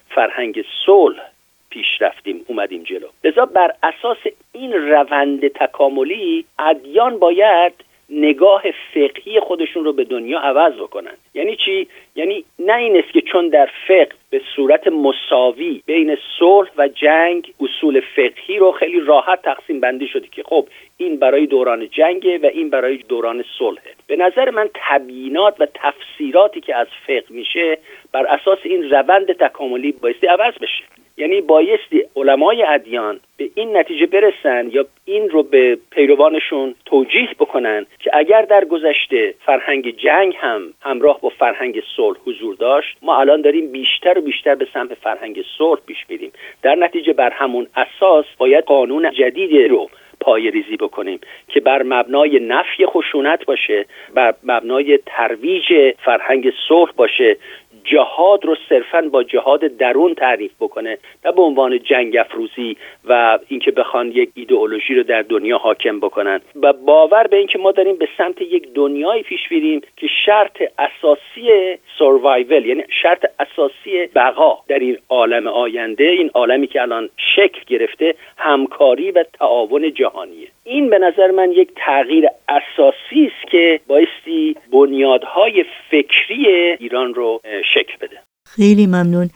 فرهنگ 0.08 0.64
صلح 0.86 1.22
پیش 1.70 1.86
رفتیم 2.00 2.44
اومدیم 2.48 2.82
جلو. 2.82 3.06
لذا 3.24 3.46
بر 3.46 3.72
اساس 3.82 4.18
این 4.52 4.72
روند 4.72 5.48
تکاملی 5.48 6.44
ادیان 6.58 7.18
باید 7.18 7.72
نگاه 8.14 8.62
فقهی 8.94 9.40
خودشون 9.40 9.85
رو 9.85 9.92
به 9.92 10.05
دنیا 10.05 10.38
عوض 10.38 10.74
بکنن. 10.74 11.14
یعنی 11.35 11.57
چی؟ 11.57 11.88
یعنی 12.16 12.44
نه 12.59 12.77
این 12.77 12.96
است 12.96 13.12
که 13.12 13.20
چون 13.20 13.48
در 13.48 13.70
فقه 13.88 14.09
به 14.31 14.40
صورت 14.57 14.88
مساوی 14.88 15.83
بین 15.87 16.16
صلح 16.38 16.70
و 16.79 16.88
جنگ 16.88 17.53
اصول 17.61 18.00
فقهی 18.16 18.59
رو 18.59 18.72
خیلی 18.72 19.00
راحت 19.00 19.42
تقسیم 19.42 19.81
بندی 19.81 20.09
شده 20.09 20.27
که 20.29 20.42
خب 20.42 20.66
این 20.96 21.16
برای 21.16 21.46
دوران 21.46 21.88
جنگه 21.88 22.38
و 22.38 22.46
این 22.46 22.70
برای 22.70 22.96
دوران 22.96 23.44
صلحه. 23.59 23.94
به 24.07 24.16
نظر 24.16 24.50
من 24.50 24.70
تبیینات 24.74 25.55
و 25.61 25.66
تفسیراتی 25.74 26.61
که 26.61 26.77
از 26.77 26.87
فقه 27.07 27.24
میشه 27.31 27.79
بر 28.12 28.27
اساس 28.27 28.59
این 28.62 28.90
روند 28.90 29.33
تکاملی 29.33 29.92
بایستی 29.92 30.27
عوض 30.27 30.55
بشه. 30.55 30.85
یعنی 31.16 31.40
بایستی 31.40 32.05
علمای 32.16 32.62
ادیان 32.62 33.20
به 33.37 33.50
این 33.55 33.77
نتیجه 33.77 34.07
برسن 34.07 34.70
یا 34.72 34.87
این 35.04 35.30
رو 35.30 35.42
به 35.42 35.78
پیروانشون 35.90 36.74
توجیه 36.84 37.28
بکنن 37.38 37.86
که 37.98 38.10
اگر 38.14 38.42
در 38.42 38.64
گذشته 38.64 39.34
فرهنگ 39.46 39.96
جنگ 39.96 40.34
هم 40.38 40.74
همراه 40.80 41.20
با 41.20 41.28
فرهنگ 41.28 41.82
صلح 41.96 42.18
حضور 42.26 42.54
داشت 42.54 42.96
ما 43.02 43.20
الان 43.20 43.40
داریم 43.40 43.72
بیشتر 43.72 44.18
و 44.18 44.20
بیشتر 44.20 44.54
به 44.54 44.66
سمت 44.74 44.94
فرهنگ 44.94 45.44
صلح 45.58 45.80
پیش 45.86 45.98
میریم. 46.08 46.32
در 46.62 46.74
نتیجه 46.74 47.12
بر 47.12 47.30
همون 47.30 47.66
اساس 47.76 48.24
باید 48.38 48.64
قانون 48.64 49.10
جدیدی 49.10 49.68
رو 49.68 49.90
پای 50.20 50.50
ریزی 50.50 50.76
بکنیم 50.76 51.20
که 51.48 51.60
بر 51.60 51.82
مبنای 51.82 52.40
نفی 52.40 52.86
خشونت 52.86 53.44
باشه 53.44 53.86
بر 54.14 54.34
مبنای 54.44 54.98
ترویج 55.06 55.94
فرهنگ 56.04 56.52
صلح 56.68 56.92
باشه 56.96 57.36
جهاد 57.84 58.44
رو 58.44 58.56
صرفا 58.68 59.02
با 59.12 59.22
جهاد 59.22 59.60
درون 59.60 60.14
تعریف 60.14 60.52
بکنه 60.60 60.98
نه 61.24 61.32
به 61.32 61.42
عنوان 61.42 61.78
جنگ 61.78 62.16
افروزی 62.16 62.76
و 63.04 63.38
اینکه 63.48 63.70
بخوان 63.70 64.10
یک 64.10 64.30
ایدئولوژی 64.34 64.94
رو 64.94 65.02
در 65.02 65.22
دنیا 65.22 65.58
حاکم 65.58 66.00
بکنن. 66.00 66.40
و 66.62 66.72
باور 66.72 67.26
به 67.26 67.36
اینکه 67.36 67.58
ما 67.58 67.72
داریم 67.72 67.96
به 67.96 68.08
سمت 68.18 68.42
یک 68.42 68.68
دنیایی 68.74 69.22
پیش 69.22 69.40
میریم 69.50 69.80
که 69.96 70.06
شرط 70.26 70.62
اساسی 70.78 71.78
سروایول 71.98 72.66
یعنی 72.66 72.82
شرط 73.02 73.24
اساسی 73.38 74.06
بقا 74.14 74.58
در 74.68 74.78
این 74.78 74.98
عالم 75.08 75.46
آینده 75.46 76.04
این 76.04 76.30
عالمی 76.34 76.66
که 76.66 76.82
الان 76.82 77.08
شکل 77.36 77.60
گرفته 77.66 78.14
همکاری 78.36 79.10
و 79.10 79.24
تعاون 79.38 79.94
جهانیه. 79.94 80.48
این 80.64 80.90
به 80.90 80.98
نظر 80.98 81.30
من 81.30 81.52
یک 81.52 81.68
تغییر 81.76 82.26
اساسی 82.48 83.32
است 83.32 83.50
که 83.50 83.80
بایستی 83.86 84.56
بنیادهای 84.72 85.64
فکری 85.90 86.46
ایران 86.80 87.14
رو 87.14 87.40
شکل 87.74 87.96
بده. 88.00 88.18
خیلی 88.46 88.87
ممنون. 88.87 89.30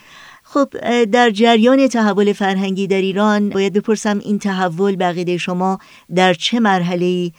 خب 0.53 0.68
در 1.12 1.31
جریان 1.31 1.88
تحول 1.88 2.33
فرهنگی 2.33 2.87
در 2.87 3.01
ایران 3.01 3.48
باید 3.48 3.74
بپرسم 3.74 4.18
این 4.24 4.38
تحول 4.38 4.96
بقیده 4.96 5.37
شما 5.37 5.79
در 6.16 6.33
چه 6.33 6.61
مرحله 6.61 7.31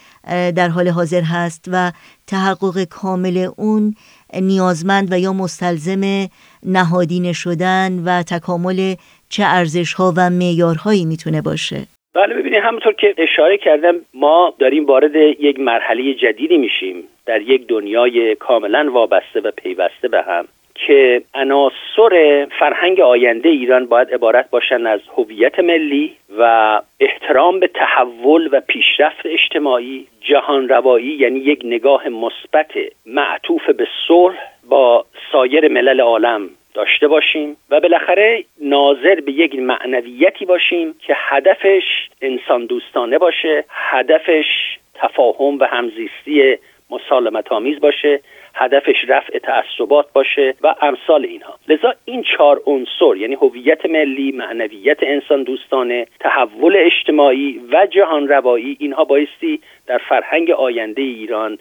در 0.55 0.67
حال 0.67 0.87
حاضر 0.87 1.21
هست 1.21 1.69
و 1.73 1.91
تحقق 2.27 2.83
کامل 2.83 3.47
اون 3.57 3.93
نیازمند 4.41 5.07
و 5.11 5.19
یا 5.19 5.33
مستلزم 5.33 6.27
نهادینه 6.63 7.33
شدن 7.33 8.03
و 8.05 8.23
تکامل 8.23 8.95
چه 9.29 9.43
ارزش 9.45 9.93
ها 9.93 10.13
و 10.17 10.29
معیارهایی 10.29 11.05
می‌تونه 11.05 11.41
باشه؟ 11.41 11.77
بله 12.13 12.35
ببینید 12.35 12.63
همونطور 12.63 12.93
که 12.93 13.15
اشاره 13.17 13.57
کردم 13.57 13.95
ما 14.13 14.53
داریم 14.59 14.85
وارد 14.85 15.15
یک 15.39 15.59
مرحله 15.59 16.13
جدیدی 16.13 16.57
میشیم. 16.57 16.95
در 17.25 17.41
یک 17.41 17.67
دنیای 17.67 18.35
کاملا 18.35 18.91
وابسته 18.93 19.39
و 19.43 19.51
پیوسته 19.51 20.07
به 20.07 20.21
هم. 20.27 20.45
که 20.87 21.21
عناصر 21.33 22.45
فرهنگ 22.59 22.99
آینده 23.01 23.49
ایران 23.49 23.85
باید 23.85 24.13
عبارت 24.13 24.49
باشند 24.49 24.87
از 24.87 24.99
هویت 25.17 25.59
ملی 25.59 26.15
و 26.37 26.81
احترام 26.99 27.59
به 27.59 27.67
تحول 27.67 28.49
و 28.51 28.61
پیشرفت 28.67 29.25
اجتماعی 29.25 30.07
جهان 30.21 30.69
روایی 30.69 31.07
یعنی 31.07 31.39
یک 31.39 31.61
نگاه 31.63 32.09
مثبت 32.09 32.71
معطوف 33.05 33.69
به 33.69 33.87
صلح 34.07 34.37
با 34.69 35.05
سایر 35.31 35.67
ملل 35.67 36.01
عالم 36.01 36.49
داشته 36.73 37.07
باشیم 37.07 37.57
و 37.69 37.79
بالاخره 37.79 38.43
ناظر 38.61 39.15
به 39.15 39.31
یک 39.31 39.55
معنویتی 39.55 40.45
باشیم 40.45 40.95
که 40.99 41.15
هدفش 41.17 42.09
انسان 42.21 42.65
دوستانه 42.65 43.17
باشه 43.17 43.65
هدفش 43.69 44.45
تفاهم 44.95 45.59
و 45.59 45.63
همزیستی 45.63 46.57
مسالمت 46.89 47.51
آمیز 47.51 47.79
باشه 47.79 48.19
هدفش 48.55 48.95
رفع 49.07 49.39
تعصبات 49.39 50.13
باشه 50.13 50.53
و 50.61 50.75
امثال 50.81 51.25
اینها. 51.25 51.59
لذا 51.67 51.93
این 52.05 52.23
چهار 52.23 52.61
عنصر 52.65 53.15
یعنی 53.17 53.35
هویت 53.35 53.85
ملی 53.85 54.31
معنویت 54.31 54.97
انسان 55.01 55.43
دوستانه 55.43 56.07
تحول 56.19 56.75
اجتماعی 56.77 57.61
و 57.71 57.85
جهان 57.85 58.27
روایی 58.27 58.77
اینها 58.79 59.03
بایستی 59.03 59.61
در 59.87 59.97
فرهنگ 59.97 60.51
آینده 60.51 61.01
ایران 61.01 61.57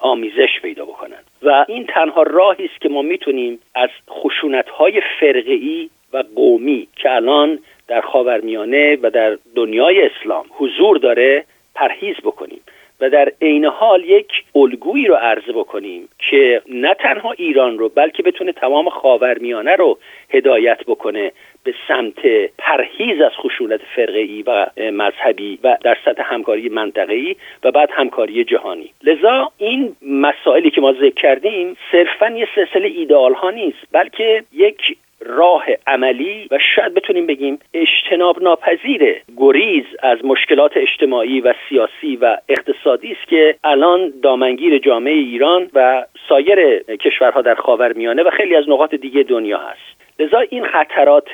آمیزش 0.00 0.60
پیدا 0.62 0.84
بکنند. 0.84 1.24
و 1.42 1.64
این 1.68 1.86
تنها 1.86 2.22
راهی 2.22 2.64
است 2.64 2.80
که 2.80 2.88
ما 2.88 3.02
می‌تونیم 3.02 3.58
از 3.74 3.90
خشونت 4.10 4.68
های 4.68 5.02
فرقی 5.20 5.90
و 6.12 6.24
قومی 6.36 6.88
که 6.96 7.10
الان 7.10 7.58
در 7.88 8.00
خاورمیانه 8.00 8.98
و 9.02 9.10
در 9.10 9.38
دنیای 9.54 10.10
اسلام 10.10 10.44
حضور 10.50 10.98
داره 10.98 11.44
پرهیز 11.74 12.16
بکنیم. 12.24 12.60
و 13.02 13.10
در 13.10 13.32
عین 13.42 13.64
حال 13.64 14.04
یک 14.04 14.44
الگویی 14.54 15.06
رو 15.06 15.14
عرضه 15.14 15.52
بکنیم 15.52 16.08
که 16.18 16.62
نه 16.68 16.94
تنها 16.94 17.32
ایران 17.32 17.78
رو 17.78 17.88
بلکه 17.88 18.22
بتونه 18.22 18.52
تمام 18.52 18.88
خاورمیانه 18.88 19.76
رو 19.76 19.98
هدایت 20.30 20.84
بکنه 20.86 21.32
به 21.64 21.74
سمت 21.88 22.26
پرهیز 22.58 23.20
از 23.20 23.32
خشونت 23.32 23.80
فرقه 23.96 24.42
و 24.46 24.66
مذهبی 24.92 25.58
و 25.64 25.76
در 25.84 25.96
سطح 26.04 26.22
همکاری 26.24 26.68
منطقه‌ای 26.68 27.36
و 27.64 27.70
بعد 27.70 27.88
همکاری 27.92 28.44
جهانی. 28.44 28.90
لذا 29.02 29.52
این 29.58 29.96
مسائلی 30.02 30.70
که 30.70 30.80
ما 30.80 30.92
ذکر 30.92 31.14
کردیم 31.14 31.76
صرفا 31.92 32.30
یه 32.30 32.48
سلسله 32.54 32.88
ایدئال 32.88 33.34
ها 33.34 33.50
نیست 33.50 33.78
بلکه 33.92 34.44
یک 34.52 34.96
راه 35.26 35.64
عملی 35.86 36.48
و 36.50 36.58
شاید 36.76 36.94
بتونیم 36.94 37.26
بگیم 37.26 37.58
اجتناب 37.74 38.42
ناپذیر 38.42 39.22
گریز 39.36 39.84
از 40.02 40.24
مشکلات 40.24 40.76
اجتماعی 40.76 41.40
و 41.40 41.54
سیاسی 41.68 42.16
و 42.16 42.36
اقتصادی 42.48 43.12
است 43.12 43.28
که 43.28 43.54
الان 43.64 44.12
دامنگیر 44.22 44.78
جامعه 44.78 45.12
ایران 45.12 45.70
و 45.74 46.04
سایر 46.28 46.82
کشورها 46.82 47.42
در 47.42 47.54
خاورمیانه 47.54 48.22
و 48.22 48.30
خیلی 48.30 48.56
از 48.56 48.68
نقاط 48.68 48.94
دیگه 48.94 49.22
دنیا 49.22 49.58
هست. 49.58 50.02
لذا 50.18 50.38
این 50.38 50.64
خطرات 50.64 51.28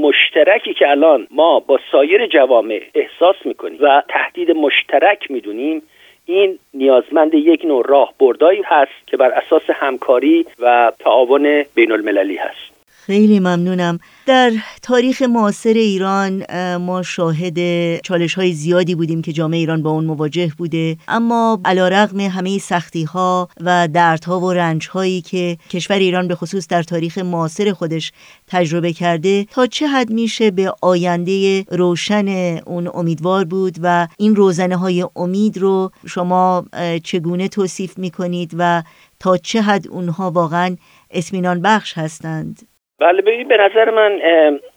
مشترکی 0.00 0.74
که 0.74 0.90
الان 0.90 1.26
ما 1.30 1.60
با 1.60 1.80
سایر 1.92 2.26
جوامع 2.26 2.82
احساس 2.94 3.36
می‌کنیم 3.44 3.78
و 3.80 4.02
تهدید 4.08 4.50
مشترک 4.50 5.30
می‌دونیم 5.30 5.82
این 6.26 6.58
نیازمند 6.74 7.34
یک 7.34 7.64
نوع 7.64 7.86
راهبردایی 7.88 8.62
هست 8.64 9.06
که 9.06 9.16
بر 9.16 9.30
اساس 9.30 9.70
همکاری 9.70 10.46
و 10.58 10.92
تعاون 10.98 11.64
بین 11.74 11.92
المللی 11.92 12.36
هست. 12.36 12.77
خیلی 13.08 13.40
ممنونم. 13.40 13.98
در 14.26 14.52
تاریخ 14.82 15.22
معاصر 15.22 15.72
ایران 15.72 16.44
ما 16.76 17.02
شاهد 17.02 17.56
چالش 18.00 18.34
های 18.34 18.52
زیادی 18.52 18.94
بودیم 18.94 19.22
که 19.22 19.32
جامعه 19.32 19.58
ایران 19.58 19.82
با 19.82 19.90
اون 19.90 20.04
مواجه 20.04 20.52
بوده. 20.58 20.96
اما 21.08 21.60
علا 21.64 21.88
رقم 21.88 22.20
همه 22.20 22.58
سختی 22.58 23.04
ها 23.04 23.48
و 23.60 23.88
دردها 23.88 24.40
و 24.40 24.52
رنج 24.52 24.88
هایی 24.88 25.20
که 25.20 25.58
کشور 25.70 25.96
ایران 25.96 26.28
به 26.28 26.34
خصوص 26.34 26.66
در 26.68 26.82
تاریخ 26.82 27.18
معاصر 27.18 27.72
خودش 27.72 28.12
تجربه 28.46 28.92
کرده 28.92 29.44
تا 29.44 29.66
چه 29.66 29.86
حد 29.86 30.10
میشه 30.10 30.50
به 30.50 30.72
آینده 30.82 31.62
روشن 31.62 32.28
اون 32.66 32.90
امیدوار 32.94 33.44
بود 33.44 33.76
و 33.82 34.08
این 34.18 34.36
روزنه 34.36 34.76
های 34.76 35.06
امید 35.16 35.58
رو 35.58 35.90
شما 36.06 36.64
چگونه 37.04 37.48
توصیف 37.48 37.98
می‌کنید 37.98 38.54
و 38.58 38.82
تا 39.20 39.36
چه 39.36 39.62
حد 39.62 39.88
اونها 39.88 40.30
واقعا 40.30 40.76
اسمینان 41.10 41.62
بخش 41.62 41.98
هستند؟ 41.98 42.68
بله 43.00 43.22
ببین 43.22 43.48
به 43.48 43.56
نظر 43.56 43.90
من 43.90 44.20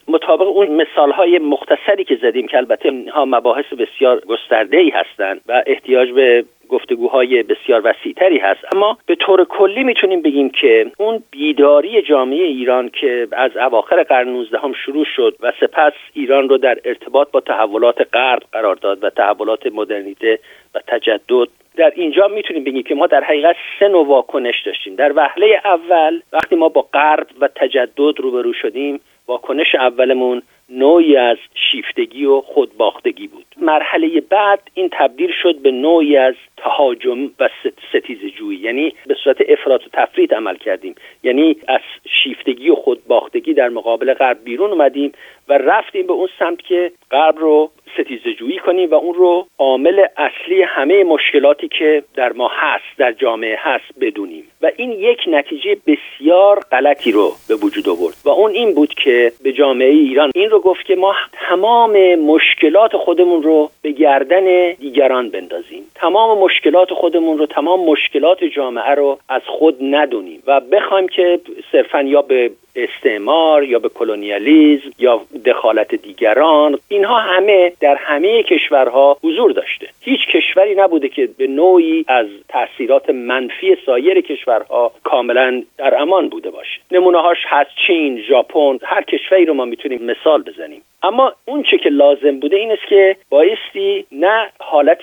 مطابق 0.08 0.48
اون 0.48 0.68
مثال 0.68 1.10
های 1.12 1.38
مختصری 1.38 2.04
که 2.04 2.18
زدیم 2.22 2.46
که 2.46 2.56
البته 2.56 2.92
ها 3.12 3.24
مباحث 3.24 3.64
بسیار 3.64 4.20
گسترده 4.20 4.76
ای 4.76 4.90
هستند 4.90 5.40
و 5.48 5.62
احتیاج 5.66 6.10
به 6.10 6.44
گفتگوهای 6.68 7.42
بسیار 7.42 7.82
وسیعتری 7.84 8.38
هست. 8.38 8.60
اما 8.74 8.98
به 9.06 9.14
طور 9.14 9.44
کلی 9.44 9.84
می‌تونیم 9.84 10.22
بگیم 10.22 10.50
که 10.50 10.90
اون 10.98 11.22
بیداری 11.30 12.02
جامعه 12.02 12.44
ایران 12.44 12.88
که 12.88 13.28
از 13.32 13.56
اواخر 13.56 14.02
قرن 14.02 14.28
19 14.28 14.58
هم 14.58 14.72
شروع 14.72 15.04
شد 15.16 15.36
و 15.40 15.52
سپس 15.60 15.92
ایران 16.14 16.48
رو 16.48 16.58
در 16.58 16.78
ارتباط 16.84 17.30
با 17.30 17.40
تحولات 17.40 18.08
غرب 18.12 18.42
قرار 18.52 18.74
داد 18.74 19.04
و 19.04 19.10
تحولات 19.10 19.66
مدرنیته 19.66 20.38
و 20.74 20.78
تجدد 20.86 21.48
در 21.76 21.92
اینجا 21.96 22.28
می‌تونیم 22.28 22.64
بگیم 22.64 22.82
که 22.82 22.94
ما 22.94 23.06
در 23.06 23.24
حقیقت 23.24 23.56
سه 23.78 23.88
نوع 23.88 24.06
واکنش 24.06 24.62
داشتیم. 24.66 24.94
در 24.94 25.12
وهله 25.16 25.60
اول 25.64 26.20
وقتی 26.32 26.56
ما 26.56 26.68
با 26.68 26.82
غرب 26.82 27.26
و 27.40 27.48
تجدد 27.48 28.20
روبرو 28.20 28.52
شدیم 28.52 29.00
واکنش 29.26 29.74
اولمون 29.74 30.42
نوعی 30.68 31.16
از 31.16 31.36
شیفتگی 31.54 32.24
و 32.24 32.40
خودباختگی 32.40 33.26
بود. 33.26 33.44
مرحله 33.56 34.20
بعد 34.20 34.60
این 34.74 34.88
تبدیل 34.92 35.32
شد 35.42 35.58
به 35.58 35.70
نوعی 35.70 36.16
از 36.16 36.34
تهاجم 36.56 37.30
و 37.40 37.48
ستیز 37.90 38.18
جویی 38.38 38.58
یعنی 38.58 38.94
به 39.06 39.14
صورت 39.24 39.36
افراط 39.48 39.86
و 39.86 39.90
تفرید 39.92 40.34
عمل 40.34 40.56
کردیم. 40.56 40.94
یعنی 41.22 41.56
از 41.68 41.80
شیفتگی 42.22 42.70
و 42.70 42.74
خودباختگی 42.74 43.54
در 43.54 43.68
مقابل 43.68 44.14
غرب 44.14 44.44
بیرون 44.44 44.70
اومدیم 44.70 45.12
و 45.48 45.58
رفتیم 45.58 46.06
به 46.06 46.12
اون 46.12 46.28
سمت 46.38 46.62
که 46.62 46.92
غرب 47.10 47.38
رو 47.38 47.70
ستیزه 47.94 48.34
جویی 48.34 48.58
کنیم 48.58 48.90
و 48.90 48.94
اون 48.94 49.14
رو 49.14 49.46
عامل 49.58 50.04
اصلی 50.16 50.62
همه 50.62 51.04
مشکلاتی 51.04 51.68
که 51.68 52.02
در 52.14 52.32
ما 52.32 52.50
هست 52.54 52.98
در 52.98 53.12
جامعه 53.12 53.58
هست 53.58 53.84
بدونیم. 54.00 54.44
و 54.62 54.70
این 54.76 54.92
یک 54.92 55.18
نتیجه 55.26 55.76
بسیار 55.86 56.60
غلطی 56.72 57.12
رو 57.12 57.32
به 57.48 57.54
وجود 57.54 57.88
آورد. 57.88 58.14
و 58.24 58.28
اون 58.28 58.50
این 58.50 58.74
بود 58.74 58.94
که 58.94 59.32
به 59.42 59.52
جامعه 59.52 59.90
ایران 59.90 60.30
این 60.34 60.50
رو 60.50 60.60
گفت 60.60 60.86
که 60.86 60.96
ما 60.96 61.14
تمام 61.48 62.14
مشکلات 62.14 62.96
خودمون 62.96 63.42
رو 63.42 63.70
به 63.82 63.90
گردن 63.90 64.72
دیگران 64.72 65.28
بندازیم. 65.28 65.82
تمام 65.94 66.38
مشکلات 66.38 66.92
خودمون 66.92 67.38
رو 67.38 67.46
تمام 67.46 67.84
مشکلات 67.84 68.44
جامعه 68.44 68.94
رو 68.94 69.18
از 69.28 69.42
خود 69.46 69.76
ندونیم. 69.80 70.42
و 70.46 70.60
بخوایم 70.60 71.08
که 71.08 71.40
صرفا 71.72 72.02
یا 72.02 72.22
به 72.22 72.50
استعمار 72.76 73.64
یا 73.64 73.78
به 73.78 73.88
کلونیالیزم 73.88 74.90
یا 74.98 75.20
دخالت 75.44 75.94
دیگران 75.94 76.78
اینها 76.88 77.18
همه 77.18 77.72
در 77.82 77.96
همه 77.96 78.42
کشورها 78.42 79.16
حضور 79.24 79.52
داشته. 79.52 79.88
هیچ 80.00 80.20
کشوری 80.28 80.74
نبوده 80.74 81.08
که 81.08 81.28
به 81.38 81.46
نوعی 81.46 82.04
از 82.08 82.26
تاثیرات 82.48 83.10
منفی 83.10 83.76
سایر 83.86 84.20
کشورها 84.20 84.92
کاملا 85.04 85.62
در 85.78 86.00
امان 86.00 86.28
بوده 86.28 86.50
باشه. 86.50 86.80
نمونه 86.90 87.18
هاش 87.18 87.38
هست 87.46 87.70
چین 87.86 88.22
ژاپن 88.28 88.78
هر 88.82 89.02
کشوری 89.02 89.44
رو 89.44 89.54
ما 89.54 89.64
می‌تونیم 89.64 90.02
مثال 90.02 90.42
بزنیم. 90.42 90.82
اما 91.02 91.32
اون 91.44 91.62
چه 91.62 91.78
که 91.78 91.88
لازم 91.88 92.40
بوده 92.40 92.56
این 92.56 92.72
است 92.72 92.86
که 92.88 93.16
بایستی 93.30 94.06
نه 94.12 94.50
حالت 94.60 95.02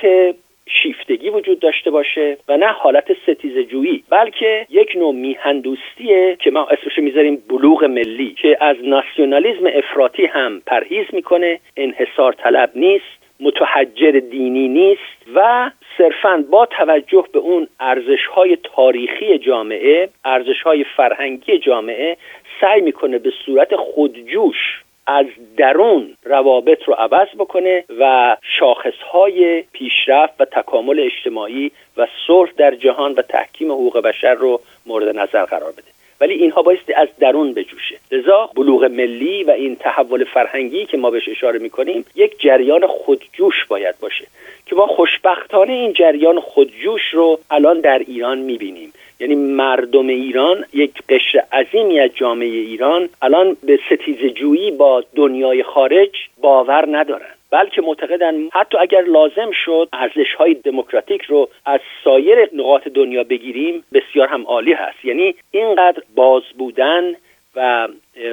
شیفتگی 0.69 1.29
وجود 1.29 1.59
داشته 1.59 1.91
باشه 1.91 2.37
و 2.47 2.57
نه 2.57 2.67
حالت 2.67 3.13
ستیز 3.23 3.57
جویی 3.57 4.03
بلکه 4.09 4.65
یک 4.69 4.95
نوع 4.95 5.13
میهندوستیه 5.13 6.37
که 6.39 6.51
ما 6.51 6.67
اسمش 6.67 6.97
می‌ذاریم 6.97 7.43
بلوغ 7.49 7.83
ملی 7.83 8.35
که 8.41 8.57
از 8.61 8.77
ناسیونالیزم 8.83 9.67
افراطی 9.73 10.25
هم 10.25 10.61
پرهیز 10.65 11.05
می‌کنه 11.13 11.59
انحصار 11.77 12.33
طلب 12.33 12.71
نیست 12.75 13.19
متحجر 13.39 14.11
دینی 14.11 14.67
نیست 14.67 15.35
و 15.35 15.71
صرفا 15.97 16.45
با 16.51 16.65
توجه 16.65 17.25
به 17.33 17.39
اون 17.39 17.67
ارزش 17.79 18.25
های 18.25 18.57
تاریخی 18.63 19.37
جامعه 19.37 20.09
ارزش 20.25 20.61
های 20.61 20.85
فرهنگی 20.97 21.57
جامعه 21.57 22.17
سعی 22.61 22.81
می‌کنه 22.81 23.19
به 23.19 23.31
صورت 23.45 23.75
خودجوش 23.75 24.83
از 25.09 25.25
درون 25.57 26.17
روابط 26.23 26.83
رو 26.83 26.93
عوض 26.93 27.27
بکنه 27.39 27.83
و 27.99 28.37
شاخصهای 28.59 29.61
پیشرفت 29.61 30.41
و 30.41 30.45
تکامل 30.45 30.99
اجتماعی 30.99 31.71
و 31.97 32.07
صلح 32.27 32.51
در 32.57 32.75
جهان 32.75 33.13
و 33.13 33.21
تحکیم 33.21 33.71
حقوق 33.71 33.97
بشر 33.97 34.33
رو 34.33 34.61
مورد 34.85 35.17
نظر 35.17 35.45
قرار 35.45 35.71
بده. 35.71 35.98
ولی 36.21 36.33
اینها 36.33 36.61
بایستی 36.61 36.93
از 36.93 37.07
درون 37.19 37.53
بجوشه. 37.53 37.97
لذا 38.11 38.49
بلوغ 38.55 38.83
ملی 38.83 39.43
و 39.43 39.51
این 39.51 39.75
تحول 39.75 40.23
فرهنگی 40.23 40.85
که 40.85 40.97
ما 40.97 41.11
بهش 41.11 41.29
اشاره 41.29 41.59
می‌کنیم 41.59 42.05
یک 42.15 42.39
جریان 42.39 42.87
خودجوش 42.87 43.65
باید 43.65 43.95
باشه 43.99 44.27
که 44.65 44.75
ما 44.75 44.87
خوشبختانه 44.87 45.73
این 45.73 45.93
جریان 45.93 46.39
خودجوش 46.39 47.01
رو 47.13 47.39
الان 47.51 47.79
در 47.79 47.99
ایران 47.99 48.37
می‌بینیم. 48.37 48.93
یعنی 49.19 49.35
مردم 49.35 50.07
ایران 50.07 50.65
یک 50.73 50.93
قشر 51.09 51.43
عظیمی 51.51 51.99
از 51.99 52.09
جامعه 52.15 52.47
ایران 52.47 53.09
الان 53.21 53.57
به 53.63 53.79
ستیز 53.85 54.33
جویی 54.33 54.71
با 54.71 55.03
دنیای 55.15 55.63
خارج 55.63 56.11
باور 56.41 56.85
ندارن. 56.91 57.38
بلکه 57.51 57.81
معتقدن 57.81 58.49
حتی 58.53 58.77
اگر 58.77 59.01
لازم 59.01 59.51
شد 59.65 59.89
ارزش 59.93 60.33
های 60.37 60.53
دموکراتیک 60.53 61.21
رو 61.21 61.49
از 61.65 61.79
سایر 62.03 62.49
نقاط 62.53 62.87
دنیا 62.87 63.23
بگیریم 63.23 63.83
بسیار 63.93 64.27
هم 64.27 64.43
عالی 64.43 64.73
هست. 64.73 65.05
یعنی 65.05 65.35
اینقدر 65.51 66.03
باز 66.15 66.43
بودن 66.57 67.15
و 67.55 67.87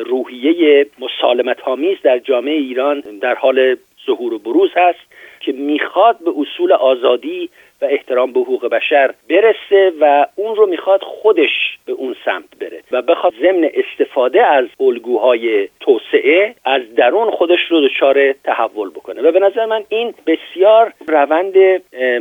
روحیه 0.06 0.86
مسالمت 0.98 1.60
آمیز 1.60 1.98
در 2.02 2.18
جامعه 2.18 2.54
ایران 2.54 3.00
در 3.00 3.34
حال 3.34 3.76
ظهور 4.06 4.34
و 4.34 4.38
بروز 4.38 4.70
هست 4.76 4.98
که 5.40 5.52
می‌خواد 5.52 6.18
به 6.18 6.32
اصول 6.36 6.72
آزادی 6.72 7.50
و 7.82 7.84
احترام 7.84 8.32
به 8.32 8.40
حقوق 8.40 8.68
بشر 8.68 9.14
برسه 9.30 9.92
و 10.00 10.26
اون 10.34 10.56
رو 10.56 10.66
می‌خواد 10.66 11.02
خودش 11.02 11.78
به 11.86 11.92
اون 11.92 12.16
سمت 12.24 12.58
بره 12.60 12.82
و 12.92 13.02
بخواد 13.02 13.32
ضمن 13.42 13.70
استفاده 13.74 14.42
از 14.46 14.64
الگوهای 14.80 15.68
توسعه 15.80 16.54
از 16.64 16.82
درون 16.96 17.30
خودش 17.30 17.60
رو 17.70 17.88
دچار 17.88 18.32
تحول 18.32 18.90
بکنه. 18.90 19.22
و 19.22 19.32
به 19.32 19.40
نظر 19.40 19.66
من 19.66 19.84
این 19.88 20.14
بسیار 20.26 20.92
روند 21.08 21.56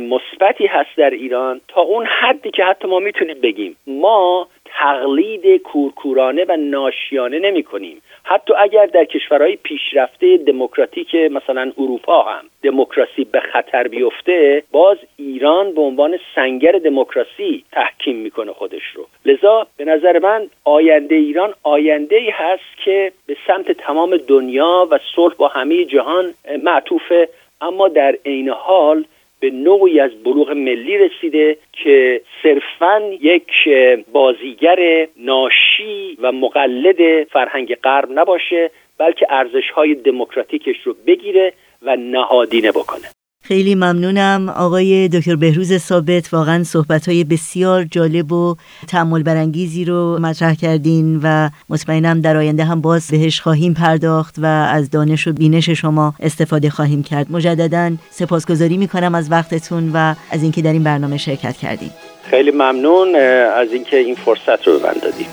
مثبتی 0.00 0.66
هست 0.66 0.96
در 0.96 1.10
ایران 1.10 1.60
تا 1.68 1.80
اون 1.80 2.06
حدی 2.06 2.50
که 2.50 2.64
حتی 2.64 2.88
ما 2.88 2.98
می‌تونیم 2.98 3.40
بگیم. 3.40 3.76
ما 3.86 4.48
تقلید 4.64 5.62
کورکورانه 5.62 6.44
و 6.48 6.56
ناشیانه 6.56 7.38
نمی 7.38 7.62
کنیم 7.62 8.02
حتی 8.28 8.54
اگر 8.58 8.86
در 8.86 9.04
کشورهای 9.04 9.56
پیشرفته 9.56 10.36
دموکراتیک 10.36 11.14
مثلا 11.14 11.72
اروپا 11.78 12.22
هم 12.22 12.44
دموکراسی 12.62 13.24
به 13.24 13.40
خطر 13.40 13.88
بیفته 13.88 14.62
باز 14.72 14.96
ایران 15.16 15.74
به 15.74 15.80
عنوان 15.80 16.18
سنگر 16.34 16.72
دموکراسی 16.72 17.64
تحکیم 17.72 18.16
می‌کنه 18.16 18.52
خودش 18.52 18.82
رو. 18.94 19.06
لذا 19.24 19.66
به 19.76 19.84
نظر 19.84 20.18
من 20.18 20.46
آینده 20.64 21.14
ایران 21.14 21.54
آینده 21.62 22.16
ای 22.16 22.30
هست 22.30 22.84
که 22.84 23.12
به 23.26 23.36
سمت 23.46 23.72
تمام 23.72 24.16
دنیا 24.16 24.88
و 24.90 24.98
صلح 25.16 25.34
با 25.34 25.48
همه 25.48 25.84
جهان 25.84 26.34
معطوفه 26.62 27.28
اما 27.60 27.88
در 27.88 28.16
عین 28.24 28.48
حال 28.48 29.04
به 29.40 29.50
نوعی 29.50 30.00
از 30.00 30.10
بلوغ 30.24 30.50
ملی 30.50 30.98
رسیده 30.98 31.56
که 31.72 32.20
صرفا 32.42 33.00
یک 33.20 33.68
بازیگر 34.12 35.08
ناشی 35.16 36.18
و 36.20 36.32
مقلد 36.32 37.24
فرهنگ 37.24 37.74
غرب 37.74 38.08
نباشه 38.10 38.70
بلکه 38.98 39.26
ارزش 39.30 39.70
های 39.70 39.94
دموکراتیکش 39.94 40.76
رو 40.84 40.96
بگیره 41.06 41.52
و 41.82 41.96
نهادینه 41.96 42.70
بکنه. 42.72 43.15
خیلی 43.48 43.74
ممنونم. 43.74 44.48
آقای 44.48 45.08
دکتر 45.08 45.36
بهروز 45.36 45.76
ثابت 45.76 46.34
واقعا 46.34 46.64
صحبت 46.64 47.08
های 47.08 47.24
بسیار 47.24 47.84
جالب 47.84 48.32
و 48.32 48.56
تعمل 48.88 49.22
برانگیزی 49.22 49.84
رو 49.84 50.18
مطرح 50.18 50.54
کردین 50.54 51.20
و 51.22 51.50
مطمئنم 51.68 52.20
در 52.20 52.36
آینده 52.36 52.64
هم 52.64 52.80
باز 52.80 53.06
بهش 53.10 53.40
خواهیم 53.40 53.74
پرداخت 53.74 54.34
و 54.38 54.46
از 54.46 54.90
دانش 54.90 55.28
و 55.28 55.32
بینش 55.32 55.70
شما 55.70 56.14
استفاده 56.20 56.70
خواهیم 56.70 57.02
کرد. 57.02 57.32
مجددا 57.32 57.92
سپاسگزاری 58.10 58.76
می‌کنم 58.76 59.14
از 59.14 59.30
وقتتون 59.30 59.90
و 59.94 60.14
از 60.30 60.42
اینکه 60.42 60.62
در 60.62 60.72
این 60.72 60.82
برنامه 60.82 61.16
شرکت 61.16 61.56
کردیم 61.56 61.90
خیلی 62.30 62.50
ممنون. 62.50 63.16
از 63.56 63.72
اینکه 63.72 63.96
این 63.96 64.14
فرصت 64.14 64.66
رو 64.66 64.78
به 64.78 64.86
من 64.86 64.94
دادیم 65.02 65.26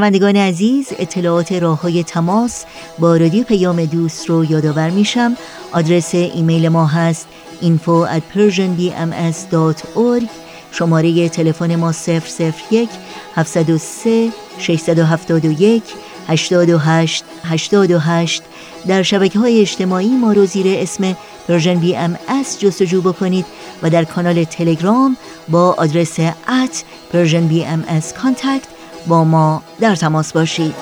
شنوندگان 0.00 0.36
عزیز 0.36 0.88
اطلاعات 0.98 1.52
راه 1.52 1.80
های 1.80 2.04
تماس 2.04 2.64
با 2.98 3.16
رادیو 3.16 3.44
پیام 3.44 3.84
دوست 3.84 4.30
رو 4.30 4.44
یادآور 4.44 4.90
میشم. 4.90 5.36
آدرس 5.72 6.14
ایمیل 6.14 6.68
ما 6.68 6.86
هست 6.86 7.26
info 7.62 8.06
at 8.16 8.22
persianbms.org 8.34 10.24
شماره 10.72 11.28
تلفن 11.28 11.76
ما 11.76 11.92
001 11.92 12.88
703 13.36 14.28
671 14.58 15.82
828 16.28 17.24
828 17.44 18.42
در 18.86 19.02
شبکه 19.02 19.38
های 19.38 19.60
اجتماعی 19.60 20.08
ما 20.08 20.32
رو 20.32 20.46
زیر 20.46 20.66
اسم 20.68 21.16
Persian 21.48 21.74
BM 21.74 22.18
جستجو 22.60 23.00
بکنید 23.00 23.46
و 23.82 23.90
در 23.90 24.04
کانال 24.04 24.44
تلگرام 24.44 25.16
با 25.48 25.74
آدرس 25.78 26.20
ات 26.48 26.84
پرژن 27.12 27.48
بی 27.48 27.64
ام 27.64 27.84
کانتکت 28.22 28.69
با 29.06 29.24
ما 29.24 29.62
در 29.80 29.96
تماس 29.96 30.32
باشید. 30.32 30.74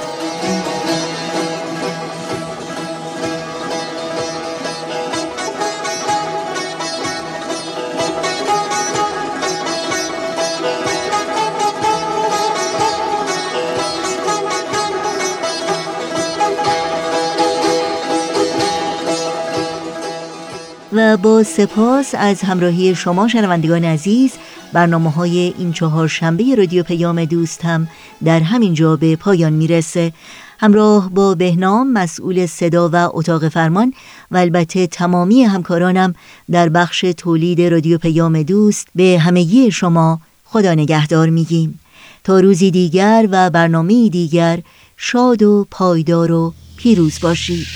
با 21.23 21.43
سپاس 21.43 22.15
از 22.19 22.41
همراهی 22.41 22.95
شما 22.95 23.29
شنوندگان 23.29 23.85
عزیز. 23.85 24.33
برنامه 24.73 25.11
های 25.11 25.55
این 25.59 25.73
چهار 25.73 26.09
شنبه 26.09 26.55
رادیو 26.55 26.83
پیام 26.83 27.25
دوست 27.25 27.65
هم 27.65 27.89
در 28.25 28.41
همین 28.41 28.75
جا 28.75 28.97
به 28.97 29.17
پایان 29.17 29.53
می‌رسه. 29.53 30.13
همراه 30.59 31.11
با 31.11 31.35
بهنام 31.35 31.93
مسئول 31.93 32.47
صدا 32.47 32.91
و 32.93 32.97
اتاق 33.13 33.49
فرمان 33.49 33.93
و 34.31 34.37
البته 34.37 34.87
تمامی 34.87 35.43
همکارانم 35.43 36.15
در 36.51 36.69
بخش 36.69 37.01
تولید 37.01 37.63
رادیو 37.63 37.99
پیام 37.99 38.43
دوست 38.43 38.89
به 38.95 39.19
همگی 39.21 39.71
شما 39.71 40.21
خدا 40.45 40.75
نگهدار 40.75 41.31
میگیم. 41.31 41.81
تا 42.25 42.41
روزی 42.41 42.71
دیگر 42.71 43.29
و 43.31 43.51
برنامه 43.51 44.09
دیگر 44.09 44.61
شاد 44.97 45.43
و 45.43 45.67
پایدار 45.71 46.33
و 46.33 46.55
پیروز 46.77 47.21
باشید. 47.21 47.67